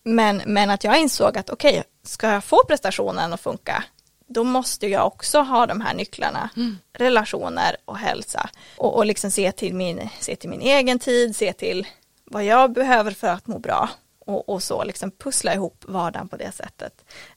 [0.05, 3.85] Men, men att jag insåg att okej, ska jag få prestationen att funka,
[4.27, 6.79] då måste jag också ha de här nycklarna, Mm.
[6.99, 8.51] relationer och hälsa.
[8.77, 11.87] Och, och liksom se till, min, se till min egen tid, se till
[12.25, 13.89] vad jag behöver för att må bra.
[14.31, 16.93] Och, och så liksom pussla ihop vardagen på det sättet.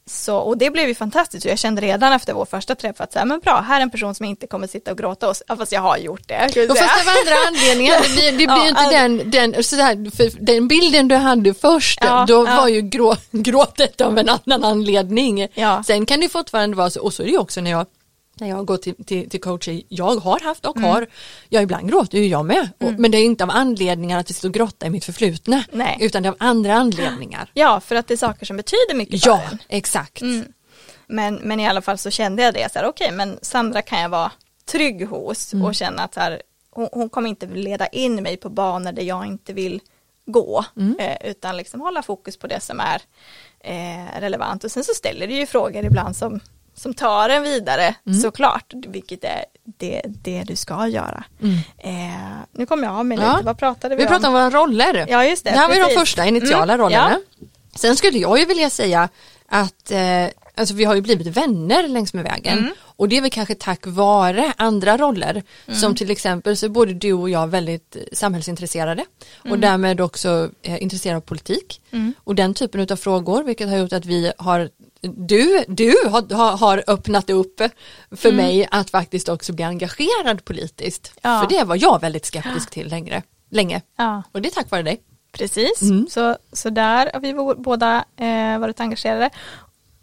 [0.06, 3.20] Så, och det blev ju fantastiskt jag kände redan efter vår första träff att så
[3.20, 5.58] här, men bra, här är en person som inte kommer sitta och gråta, och, ja,
[5.58, 6.52] fast jag har gjort det.
[6.56, 10.16] jag Och fast var andra anledningar, det blir, det blir Ja, inte den, den, sådär,
[10.16, 14.64] för den bilden du hade först, Ja, då var ju grå, gråtet av en annan
[14.64, 15.48] anledning.
[15.86, 17.86] Sen kan det fortfarande vara så, och så är det ju också när jag
[18.36, 20.90] när jag går till, till, till coacher, jag har haft och Mm.
[20.90, 21.08] har,
[21.50, 24.34] ja ibland gråter ju jag med, och, men det är inte av anledningar att det
[24.34, 25.98] står grotta i mitt förflutna, Nej.
[26.02, 27.52] utan det är av andra anledningar.
[27.54, 30.22] Ja, för att det är saker som betyder mycket för Ja, exakt.
[30.22, 30.46] Mm.
[31.08, 34.02] Men, men i alla fall så kände jag det, så här, okej, men Sandra kan
[34.02, 34.32] jag vara
[34.66, 35.66] trygg hos Mm.
[35.66, 36.42] och känna att här,
[36.72, 39.82] hon, hon kommer inte leda in mig på banor där jag inte vill
[40.26, 40.96] gå, Mm.
[41.00, 43.02] eh, utan liksom hålla fokus på det som är
[43.60, 44.64] eh, relevant.
[44.64, 46.40] Och sen så ställer du ju frågor ibland som,
[46.76, 49.46] som tar en vidare, såklart, vilket är
[49.78, 51.24] det, det du ska göra.
[51.78, 51.92] Eh,
[52.52, 53.32] nu kommer jag av mig Ja.
[53.34, 55.06] lite, vad pratade vi, Vi pratar om våra roller.
[55.10, 56.00] Ja, just det, Det här var ju de precis.
[56.00, 57.10] första initiala Mm, rollerna.
[57.40, 57.46] ja.
[57.76, 59.10] Sen skulle jag ju vilja säga
[59.48, 62.74] att eh, alltså vi har ju blivit vänner längs med vägen Mm.
[62.82, 65.80] och det är väl kanske tack vare andra roller Mm.
[65.80, 69.06] som till exempel så är både du och jag väldigt eh, samhällsintresserade
[69.44, 69.52] Mm.
[69.52, 71.82] och därmed också eh, intresserade av politik
[72.24, 74.70] och den typen av frågor vilket har gjort att vi har
[75.08, 77.62] du, du har, har, öppnat upp
[78.16, 81.14] för mig att faktiskt också bli engagerad politiskt.
[81.24, 81.36] Mm.
[81.36, 81.42] Ja.
[81.42, 83.82] För det var jag väldigt skeptisk till längre, länge.
[83.98, 84.24] Ja.
[84.32, 85.02] Och det är tack vare dig.
[85.32, 86.08] Precis, Mm.
[86.10, 89.30] så, så där har vi båda eh, varit engagerade.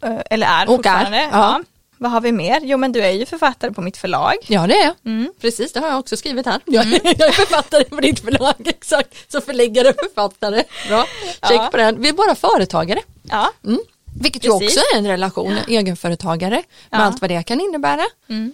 [0.03, 1.17] Eh, eller är Och är, fortfarande.
[1.17, 1.29] ja.
[1.31, 1.61] Ja.
[1.97, 2.59] Vad har vi mer?
[2.63, 4.33] Jo men du är ju författare på mitt förlag.
[4.47, 4.95] Ja det är jag.
[5.05, 5.33] Mm.
[5.41, 6.61] Precis, det har jag också skrivit här.
[6.65, 9.31] Jag, jag är författare på ditt förlag, exakt.
[9.31, 10.63] Så förläggare och författare.
[10.87, 11.67] Bra, check Ja.
[11.71, 12.01] på den.
[12.01, 12.99] Vi är båda företagare.
[13.23, 13.79] Ja, Mm.
[14.19, 14.77] Vilket ju Precis.
[14.77, 16.55] också är en relation, egenföretagare.
[16.55, 16.97] Med Ja.
[16.97, 18.01] allt vad det kan innebära.
[18.29, 18.53] Mm.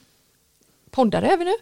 [0.91, 1.53] Poddare är vi nu.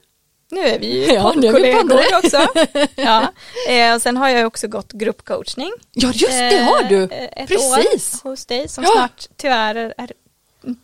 [0.52, 2.48] nu är vi ju Ja, nu är vi poddkollegor också.
[3.02, 3.28] Ja.
[3.70, 5.72] Eh, och sen har jag ju också gått gruppcoachning.
[5.92, 7.04] Ja just det har du.
[7.04, 8.22] Eh, ett Precis.
[8.24, 8.92] hos dig som Ja.
[8.96, 10.12] snart tyvärr är, är,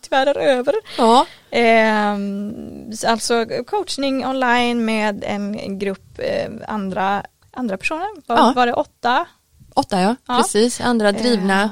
[0.02, 0.74] tyvärr är över.
[0.98, 1.26] Ja.
[1.58, 2.16] Eh,
[3.12, 8.08] alltså coachning online med en, en grupp eh, andra, andra personer.
[8.28, 8.54] Var, Ja.
[8.56, 9.26] var det åtta?
[9.74, 10.38] Åtta ja, Ja.
[10.38, 10.82] precis.
[10.82, 11.70] Andra drivna, Eh,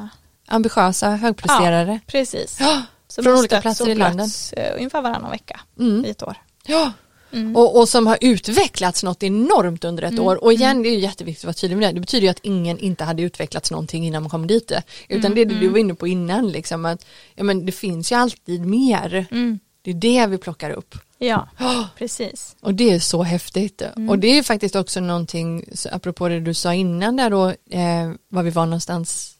[0.49, 1.99] ambitiösa, högpresterare.
[2.07, 2.57] precis.
[2.59, 2.81] Ja.
[3.23, 4.53] Från olika platser i landet.
[4.57, 6.05] eh, ungefär varannan vecka Mm.
[6.05, 6.35] i ett år.
[6.65, 6.91] Ja.
[7.31, 7.55] Mm.
[7.55, 10.99] Och, och som har utvecklats något enormt under ett år och igen det är ju
[10.99, 11.93] jätteviktigt att vara tydlig med det.
[11.93, 14.71] Det betyder ju att ingen inte hade utvecklats någonting innan man kom dit.
[15.09, 18.11] Utan det är det du var inne på innan liksom att ja, men det finns
[18.11, 19.25] ju alltid mer.
[19.31, 19.59] Mm.
[19.81, 20.95] Det är det vi plockar upp.
[21.17, 22.55] Ja, Oh, precis.
[22.61, 23.81] och det är så häftigt.
[24.09, 28.43] Och det är faktiskt också någonting, apropå det du sa innan där då, eh, var
[28.43, 29.35] vi var någonstans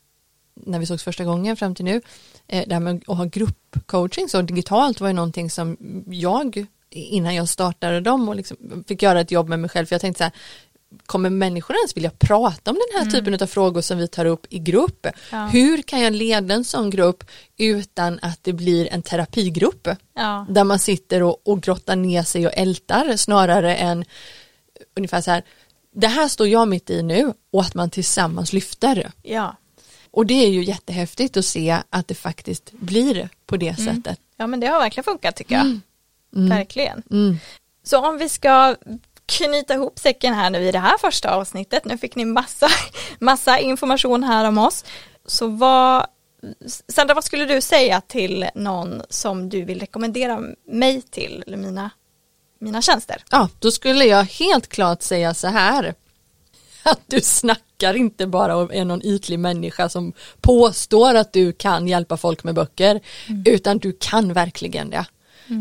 [0.65, 2.01] när vi sågs första gången fram till nu.
[2.47, 7.35] Eh, det här med att ha gruppcoaching så digitalt var ju någonting som jag innan
[7.35, 10.17] jag startade dem och liksom fick göra ett jobb med mig själv för jag tänkte
[10.17, 10.33] så här
[11.05, 14.45] kommer människor ens vilja prata om den här typen av frågor som vi tar upp
[14.49, 15.07] i grupp?
[15.31, 15.45] Ja.
[15.45, 17.23] Hur kan jag leda en sån grupp
[17.57, 19.87] utan att det blir en terapigrupp?
[20.13, 24.05] Ja, Där man sitter och, och grottar ner sig och ältar snarare än
[24.95, 25.43] ungefär så här
[25.95, 29.11] det här står jag mitt i nu och att man tillsammans lyfter.
[29.23, 29.55] ja.
[30.11, 34.19] Och det är ju jättehäftigt att se att det faktiskt blir på det sättet.
[34.37, 35.79] ja, men det har verkligen funkat tycker jag.
[36.31, 37.03] Verkligen.
[37.11, 37.37] Mm.
[37.83, 38.75] Så om vi ska
[39.25, 42.67] knyta ihop säcken här nu i det här första avsnittet, nu fick ni massa,
[43.19, 44.85] massa information här om oss.
[45.25, 46.05] Så vad,
[46.87, 51.89] Sandra, vad skulle du säga till någon som du vill rekommendera mig till, eller mina,
[52.59, 53.23] mina tjänster?
[53.31, 55.95] Ja, då skulle jag helt klart säga så här.
[56.83, 61.87] Att du snackar inte bara och är någon ytlig människa som påstår att du kan
[61.87, 62.99] hjälpa folk med böcker,
[63.45, 65.05] utan du kan verkligen det.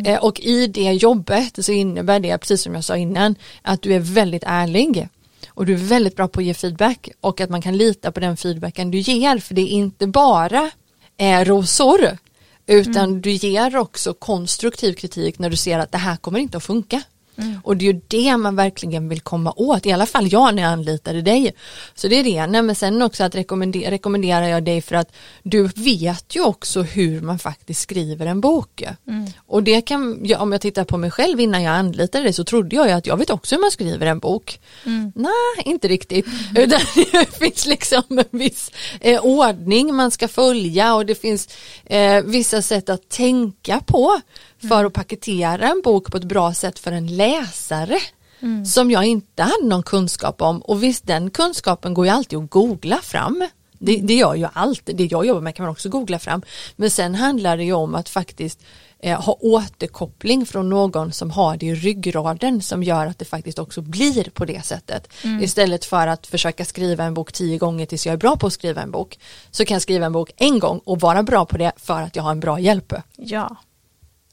[0.06, 3.94] Eh, Och i det jobbet så innebär det, precis som jag sa innan, att du
[3.94, 5.08] är väldigt ärlig
[5.48, 8.20] och du är väldigt bra på att ge feedback och att man kan lita på
[8.20, 10.70] den feedbacken du ger, för det är inte bara
[11.16, 12.18] eh, rosor
[12.66, 13.20] utan mm.
[13.20, 17.02] du ger också konstruktiv kritik när du ser att det här kommer inte att funka.
[17.38, 17.60] Mm.
[17.64, 20.62] Och det är ju det man verkligen vill komma åt, i alla fall jag när
[20.62, 21.54] jag anlitade dig.
[21.94, 25.12] Så det är det, Nej, men sen också att rekommendera, rekommenderar jag dig för att
[25.42, 28.82] du vet ju också hur man faktiskt skriver en bok.
[29.08, 29.26] Mm.
[29.46, 32.44] Och det kan, ja, om jag tittar på mig själv innan jag anlitade dig så
[32.44, 34.60] trodde jag ju att jag vet också hur man skriver en bok.
[34.84, 35.12] Mm.
[35.14, 36.26] Nej, inte riktigt.
[36.56, 41.48] Utan det finns liksom en viss eh, ordning man ska följa och det finns
[41.84, 44.20] eh, vissa sätt att tänka på
[44.68, 47.98] för att paketera en bok på ett bra sätt för en läsare.
[48.40, 48.64] Mm.
[48.64, 52.50] Som jag inte hade någon kunskap om och visst den kunskapen går ju alltid att
[52.50, 53.48] googla fram.
[53.78, 56.42] Det, det gör ju allt, det jag jobbar med kan man också googla fram.
[56.76, 58.60] Men sen handlar det ju om att faktiskt
[58.98, 63.58] eh, ha återkoppling från någon som har det i ryggraden som gör att det faktiskt
[63.58, 65.08] också blir på det sättet.
[65.24, 65.42] Mm.
[65.42, 68.52] Istället för att försöka skriva en bok tio gånger tills jag är bra på att
[68.52, 69.18] skriva en bok.
[69.50, 72.16] Så kan jag skriva en bok en gång och vara bra på det för att
[72.16, 72.92] jag har en bra hjälp.
[73.16, 73.56] Ja.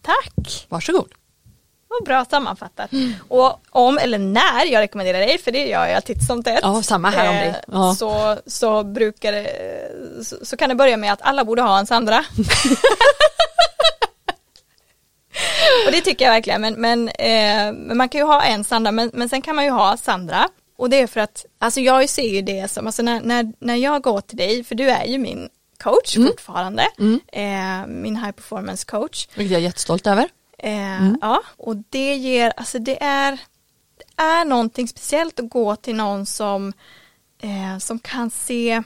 [0.05, 0.65] Tack!
[0.69, 1.11] Varsågod.
[1.87, 2.91] Vad bra sammanfattat.
[2.91, 3.13] Mm.
[3.27, 6.59] Och om eller när jag rekommenderar dig, för det gör jag titt som tätt.
[6.61, 7.47] Ja, samma här om dig.
[7.47, 7.95] Eh, ja.
[7.95, 9.51] Så, så brukar det,
[10.23, 12.17] så, så, kan det börja med att alla borde ha en Sandra.
[15.85, 18.91] och det tycker jag verkligen, men, men, eh, men man kan ju ha en Sandra,
[18.91, 20.49] men, men sen kan man ju ha Sandra.
[20.77, 23.75] Och det är för att, alltså jag ser ju det som, alltså när, när, när
[23.75, 25.49] jag går till dig, för du är ju min
[25.85, 26.27] coach mm.
[26.27, 27.19] fortfarande, mm.
[27.31, 29.27] Eh, min high performance coach.
[29.35, 30.29] Vilket jag är jättestolt över.
[30.57, 31.17] Eh, mm.
[31.21, 33.31] Ja, och det ger, alltså det är,
[33.97, 36.73] det är någonting speciellt att gå till någon som,
[37.41, 38.83] eh, som kan se,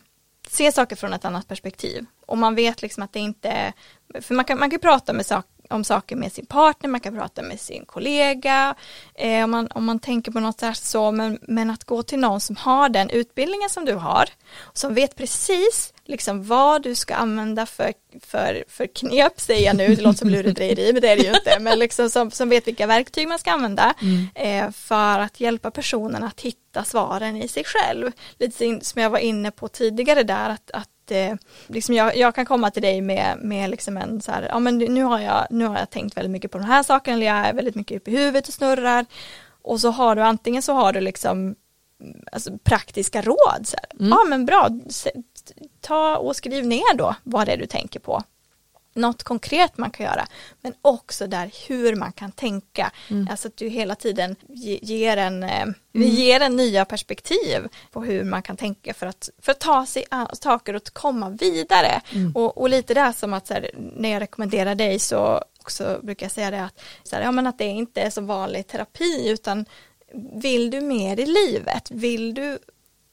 [0.47, 2.05] se saker från ett annat perspektiv.
[2.25, 3.73] Och man vet liksom att det inte,
[4.21, 7.15] för man kan, man kan prata med sak, om saker med sin partner, man kan
[7.15, 8.75] prata med sin kollega,
[9.15, 12.39] eh, om, man, om man tänker på något så, men, men att gå till någon
[12.39, 14.29] som har den utbildningen som du har,
[14.73, 19.95] som vet precis liksom vad du ska använda för, för, för knep, säger jag nu,
[19.95, 22.67] det låter som lurendrejeri, men det är det ju inte, men liksom som, som vet
[22.67, 24.27] vilka verktyg man ska använda mm.
[24.36, 28.12] eh, för att hjälpa personen att hitta svaren i sig själv.
[28.39, 31.33] Lite som jag var inne på tidigare där, att, att eh,
[31.67, 34.77] liksom jag, jag, kan komma till dig med, med liksom en så här, ja men
[34.77, 37.35] nu har, jag, nu har jag tänkt väldigt mycket på den här saken, eller jag
[37.35, 39.05] är väldigt mycket uppe i huvudet och snurrar,
[39.61, 41.55] och så har du antingen så har du liksom
[42.31, 43.61] alltså, praktiska råd.
[43.63, 44.09] Så mm.
[44.09, 44.69] Ja men bra,
[45.81, 48.23] ta och skriv ner då vad det är du tänker på.
[48.99, 50.27] Något konkret man kan göra,
[50.62, 52.91] men också där hur man kan tänka.
[53.09, 53.27] Mm.
[53.31, 54.35] Alltså att du hela tiden
[54.81, 55.75] ger en, eh, mm.
[55.93, 60.05] ger en nya perspektiv på hur man kan tänka för att, för att ta sig
[60.09, 62.01] an saker och komma vidare.
[62.12, 62.31] Mm.
[62.35, 66.31] Och, och, lite där som att här, när jag rekommenderar dig så också brukar jag
[66.31, 69.65] säga det att, så här, ja, men att det inte är som vanlig terapi utan
[70.33, 71.91] vill du mer i livet?
[71.91, 72.59] Vill du,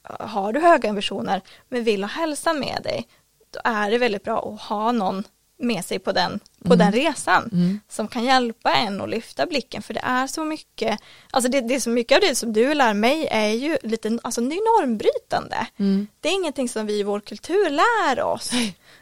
[0.02, 3.08] har du höga ambitioner men vill ha hälsan med dig?
[3.50, 5.24] Då är det väldigt bra att ha någon
[5.58, 6.78] med sig på den, på mm.
[6.78, 7.80] den resan mm.
[7.88, 11.74] som kan hjälpa en att lyfta blicken för det är så mycket, alltså det, det
[11.74, 14.80] är så mycket av det som du lär mig är ju lite, alltså det är
[14.80, 15.66] normbrytande.
[15.76, 16.06] Mm.
[16.20, 18.50] Det är ingenting som vi i vår kultur lär oss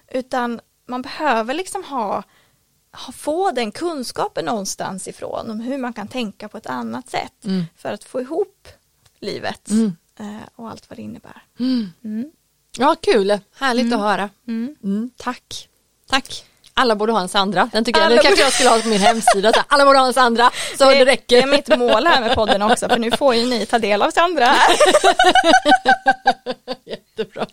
[0.09, 2.23] utan man behöver liksom ha
[3.12, 7.64] få den kunskapen någonstans ifrån om hur man kan tänka på ett annat sätt mm.
[7.77, 8.69] för att få ihop
[9.21, 9.97] livet mm.
[10.19, 11.43] Eh, och allt vad det innebär.
[11.59, 12.31] Mm.
[12.79, 14.31] Ja, kul, härligt att höra.
[15.17, 15.69] Tack.
[16.14, 16.44] Tack.
[16.77, 19.00] Alla borde ha en Sandra, den tycker jag, den kanske jag skulle ha på min
[19.00, 21.37] hemsida, alla borde ha en Sandra, så det, det räcker.
[21.37, 24.03] Det är mitt mål här med podden också, för nu får ju ni ta del
[24.03, 24.44] av Sandra.
[26.85, 27.46] Jättebra.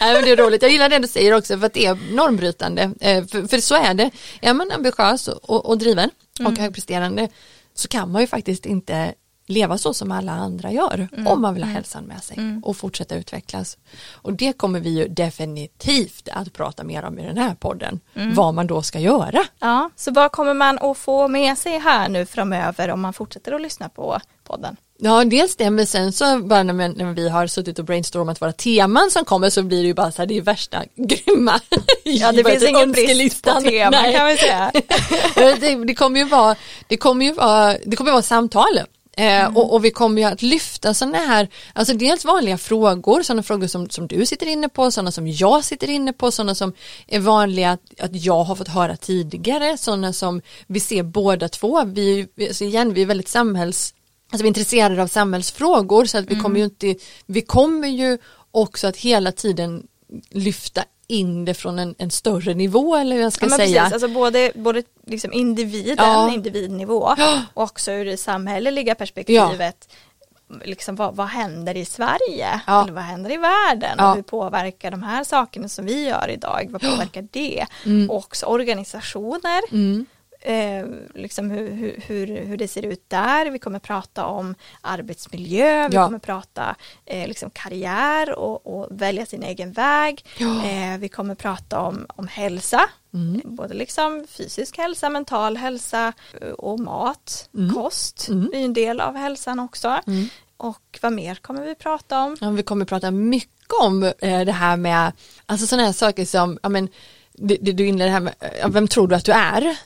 [0.00, 1.98] Nej, men det är roligt, jag gillar det du säger också för att det är
[2.10, 2.90] normbrytande.
[3.00, 6.52] Eh, för, för så är det, är man ambitiös och, och driven mm.
[6.52, 7.28] och högpresterande
[7.74, 9.14] så kan man ju faktiskt inte
[9.50, 11.26] leva så som alla andra gör mm.
[11.26, 11.74] om man vill ha mm.
[11.74, 12.64] hälsan med sig mm.
[12.64, 13.78] och fortsätta utvecklas.
[14.12, 18.34] Och det kommer vi ju definitivt att prata mer om i den här podden, mm.
[18.34, 19.44] vad man då ska göra.
[19.58, 23.52] Ja, så vad kommer man att få med sig här nu framöver om man fortsätter
[23.52, 24.76] att lyssna på podden?
[25.02, 28.52] Ja, dels det, men sen så bara när, när vi har suttit och brainstormat våra
[28.52, 31.60] teman som kommer så blir det ju bara så här, det är värsta grymma
[32.04, 34.72] Ja, det finns ingen brist på teman kan vi säga.
[35.60, 38.80] det, det, kommer ju vara, det kommer ju vara, det kommer vara samtal.
[39.16, 39.56] Eh, mm.
[39.56, 43.66] och, och, vi kommer ju att lyfta sådana här, alltså dels vanliga frågor, sådana frågor
[43.66, 46.72] som, som du sitter inne på, sådana som jag sitter inne på, sådana som
[47.06, 51.84] är vanliga att, att jag har fått höra tidigare, sådana som vi ser båda två.
[51.84, 53.94] Vi, alltså igen, vi är väldigt samhälls
[54.32, 56.42] alltså vi är intresserade av samhällsfrågor så att vi mm.
[56.42, 56.94] kommer ju inte,
[57.26, 58.18] vi kommer ju
[58.50, 59.86] också att hela tiden
[60.30, 63.82] lyfta in det från en, en större nivå eller hur jag ska ja, säga.
[63.82, 66.30] Precis, alltså både, både liksom individen, ja.
[66.32, 67.14] individnivå
[67.54, 69.88] och också ur det samhälleliga perspektivet.
[70.48, 70.56] Ja.
[70.64, 72.60] liksom, vad, vad händer i Sverige?
[72.66, 72.82] Ja.
[72.82, 73.94] Eller vad händer i världen?
[73.98, 74.10] Ja.
[74.10, 76.66] Och hur påverkar de här sakerna som vi gör idag?
[76.70, 77.66] Vad påverkar det?
[77.86, 78.10] Mm.
[78.10, 79.60] Och också organisationer.
[79.72, 80.06] Mm.
[80.42, 81.70] Eh, liksom hur,
[82.06, 83.50] hur, hur, det ser ut där.
[83.50, 86.04] Vi kommer prata om arbetsmiljö, vi Ja.
[86.04, 86.76] kommer prata
[87.06, 90.24] eh, liksom karriär och, och välja sin egen väg.
[90.38, 90.64] Ja.
[90.66, 92.80] Eh, vi kommer prata om, om hälsa,
[93.14, 93.40] Mm.
[93.44, 97.74] både liksom fysisk hälsa, mental hälsa eh, och mat, Mm.
[97.74, 98.50] kost Mm.
[98.54, 100.00] är en del av hälsan också.
[100.06, 100.28] Mm.
[100.56, 102.36] Och vad mer kommer vi prata om?
[102.40, 103.50] Ja, vi kommer prata mycket
[103.82, 105.12] om eh, det här med,
[105.46, 106.88] alltså sådana här saker som, ja men,
[107.32, 108.34] det, du inledde här med,
[108.68, 109.76] vem tror du att du är?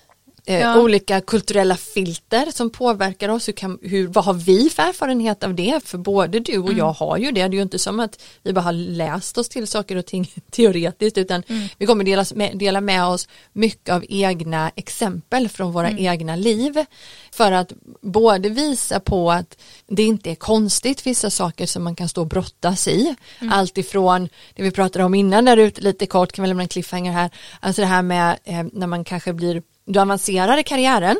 [0.46, 0.80] Eh, Ja.
[0.80, 5.54] Olika kulturella filter som påverkar oss, hur kan, hur, vad har vi för erfarenhet av
[5.54, 5.80] det?
[5.84, 8.52] För både du och jag har ju det, det är ju inte som att vi
[8.52, 11.42] bara har läst oss till saker och ting teoretiskt utan
[11.78, 16.84] vi kommer dela med, dela med oss mycket av egna exempel från våra egna liv.
[17.32, 22.08] För att både visa på att det inte är konstigt vissa saker som man kan
[22.08, 23.14] stå och brottas i.
[23.50, 26.68] Allt ifrån det vi pratade om innan där ute lite kort kan vi lämna en
[26.68, 27.30] cliffhanger här,
[27.60, 31.16] alltså det här med eh, när man kanske blir, du avancerar i karriären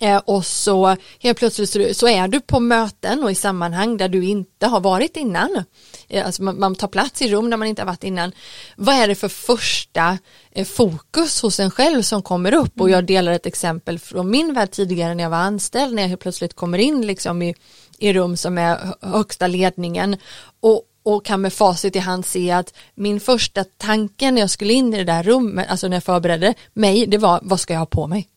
[0.00, 4.24] Eh, och så helt plötsligt så, är du på möten och i sammanhang där du
[4.24, 5.64] inte har varit innan.
[6.08, 8.32] Eh, alltså man, tar plats i rum där man inte har varit innan.
[8.76, 10.18] Vad är det för första
[10.52, 12.80] eh, fokus hos en själv som kommer upp?
[12.80, 16.08] Och jag delar ett exempel från min värld tidigare när jag var anställd när jag
[16.08, 17.54] helt plötsligt kommer in liksom i,
[17.98, 20.16] i rum som är hö- högsta ledningen
[20.60, 24.72] och och kan med facit i hand se att min första tanke när jag skulle
[24.72, 27.78] in i det där rummet, alltså när jag förberedde mig, det var vad ska jag
[27.78, 28.28] ha på mig?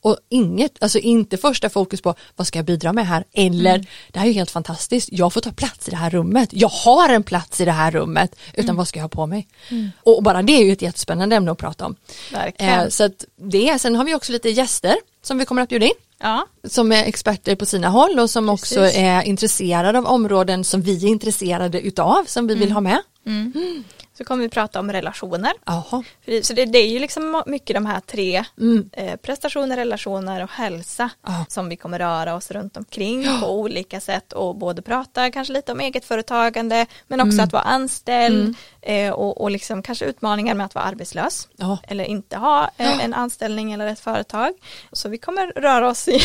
[0.00, 3.24] Och inget, alltså inte första fokus på vad ska jag bidra med här?
[3.32, 6.48] Eller det här är ju helt fantastiskt, jag får ta plats i det här rummet,
[6.52, 9.48] jag har en plats i det här rummet, utan vad ska jag ha på mig?
[10.02, 11.96] Och bara det är ju ett jättespännande ämne att prata om.
[12.56, 15.86] Eh, så att det, sen har vi också lite gäster som vi kommer att bjuda
[15.86, 15.92] in
[16.22, 18.98] Ja, som är experter på sina håll och som också Precis.
[18.98, 22.98] är intresserade av områden som vi är intresserade utav som vi vill ha med.
[24.18, 25.52] Så kommer vi prata om relationer.
[26.24, 28.90] Det- Så det, det är ju liksom mycket de här tre Mm.
[28.92, 31.44] eh, prestationer, relationer och hälsa Ja.
[31.48, 35.72] som vi kommer röra oss runt omkring på olika sätt och både prata kanske lite
[35.72, 37.44] om eget företagande men också Mm.
[37.44, 41.78] att vara anställd eh, och, och liksom kanske utmaningar med att vara arbetslös Ja.
[41.88, 44.52] eller inte ha eh, en anställning eller ett företag.
[44.92, 46.20] Så vi kommer röra oss i,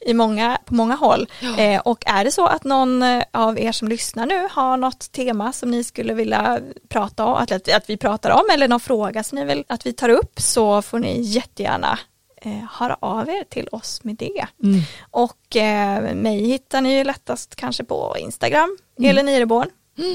[0.00, 1.26] i många, på många håll.
[1.58, 5.12] Eh, och är det så att någon eh, av er som lyssnar nu har något
[5.12, 8.80] tema som ni skulle vilja prata om, att, att, att vi pratar om eller någon
[8.80, 11.98] fråga som ni vill att vi tar upp så får ni jättegärna
[12.36, 14.46] eh, höra av er till oss med det.
[14.62, 14.80] Mm.
[15.10, 19.68] Och eh, mig hittar ni ju lättast kanske på Instagram, Elin Ireborn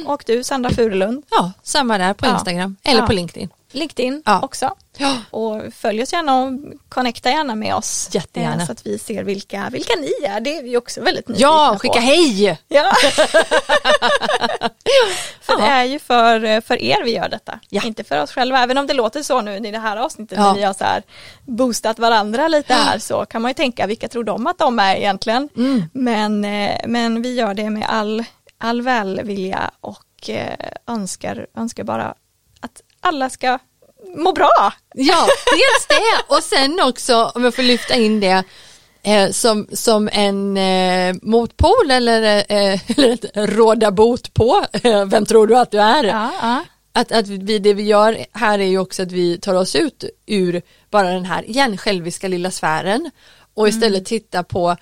[0.06, 1.24] och du Sandra Furulund.
[1.32, 2.34] Ja, samma där på Ja.
[2.34, 3.08] Instagram eller Ja.
[3.08, 3.50] på LinkedIn.
[3.72, 4.42] LinkedIn Ja.
[4.42, 4.76] också.
[4.98, 5.16] Ja.
[5.32, 6.52] Och följ oss gärna och
[6.90, 8.10] connecta gärna med oss.
[8.12, 8.62] Jättegärna.
[8.62, 10.40] eh, Så att vi ser vilka, vilka ni är.
[10.40, 11.80] Det är vi också väldigt nyfikna Ja, på.
[11.80, 12.58] skicka hej!
[12.68, 12.92] Ja.
[15.42, 17.60] för det är ju för, för er vi gör detta.
[17.70, 17.82] Ja.
[17.86, 18.60] Inte för oss själva.
[18.64, 20.44] Även om det låter så nu i det här avsnittet Ja.
[20.48, 21.04] när vi har så här
[21.46, 24.96] boostat varandra lite här så kan man ju tänka vilka tror de att de är
[24.96, 25.50] egentligen.
[25.58, 25.84] Mm.
[25.94, 28.24] Men, eh, men vi gör det med all,
[28.60, 32.14] all välvilja och eh, önskar, önskar bara
[32.60, 33.60] att alla ska
[34.18, 34.74] må bra.
[34.96, 38.44] Ja, dels det och sen också om jag får lyfta in det
[39.04, 45.26] eh, som, som en eh, motpol eller, eh, eller ett råda bot på, eh, vem
[45.26, 46.04] tror du att du är?
[46.04, 46.64] Ja, ja.
[46.94, 50.04] Att, att vi, det vi gör här är ju också att vi tar oss ut
[50.26, 53.12] ur bara den här igen själviska lilla sfären
[53.54, 54.76] och istället titta på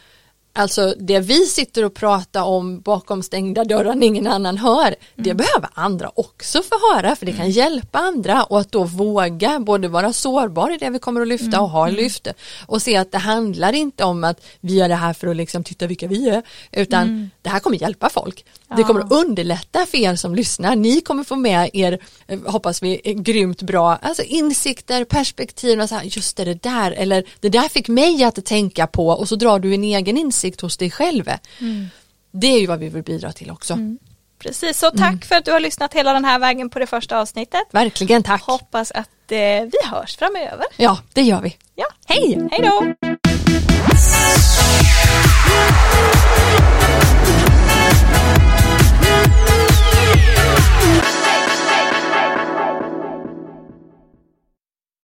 [0.57, 5.69] Alltså det vi sitter och pratar om bakom stängda dörrar ingen annan hör, det behöver
[5.73, 10.13] andra också få höra för det kan hjälpa andra och att då våga både vara
[10.13, 12.27] sårbar i det vi kommer att lyfta och har lyft
[12.65, 15.63] och se att det handlar inte om att vi gör det här för att liksom
[15.63, 18.45] titta vilka vi är utan det här kommer hjälpa folk.
[18.75, 20.75] Det kommer att underlätta för er som lyssnar.
[20.75, 25.89] Ni kommer få med er, eh, hoppas vi, eh, grymt bra alltså insikter, perspektiv, och
[25.89, 29.07] så här, just det, det där, eller det där fick mig att tänka på.
[29.07, 31.29] Och så drar du en egen insikt insikt hos dig själv.
[31.59, 31.89] Mm.
[32.31, 33.73] Det är ju vad vi vill bidra till också.
[33.73, 33.97] Mm.
[34.39, 35.21] Precis, så tack mm.
[35.21, 37.63] för att du har lyssnat hela den här vägen på det första avsnittet.
[37.71, 38.43] Verkligen tack.
[38.43, 40.65] Hoppas att eh, vi hörs framöver.
[40.77, 41.57] Ja, det gör vi.
[41.75, 41.87] Ja.
[42.07, 42.47] Hej!
[42.51, 42.93] Hej då!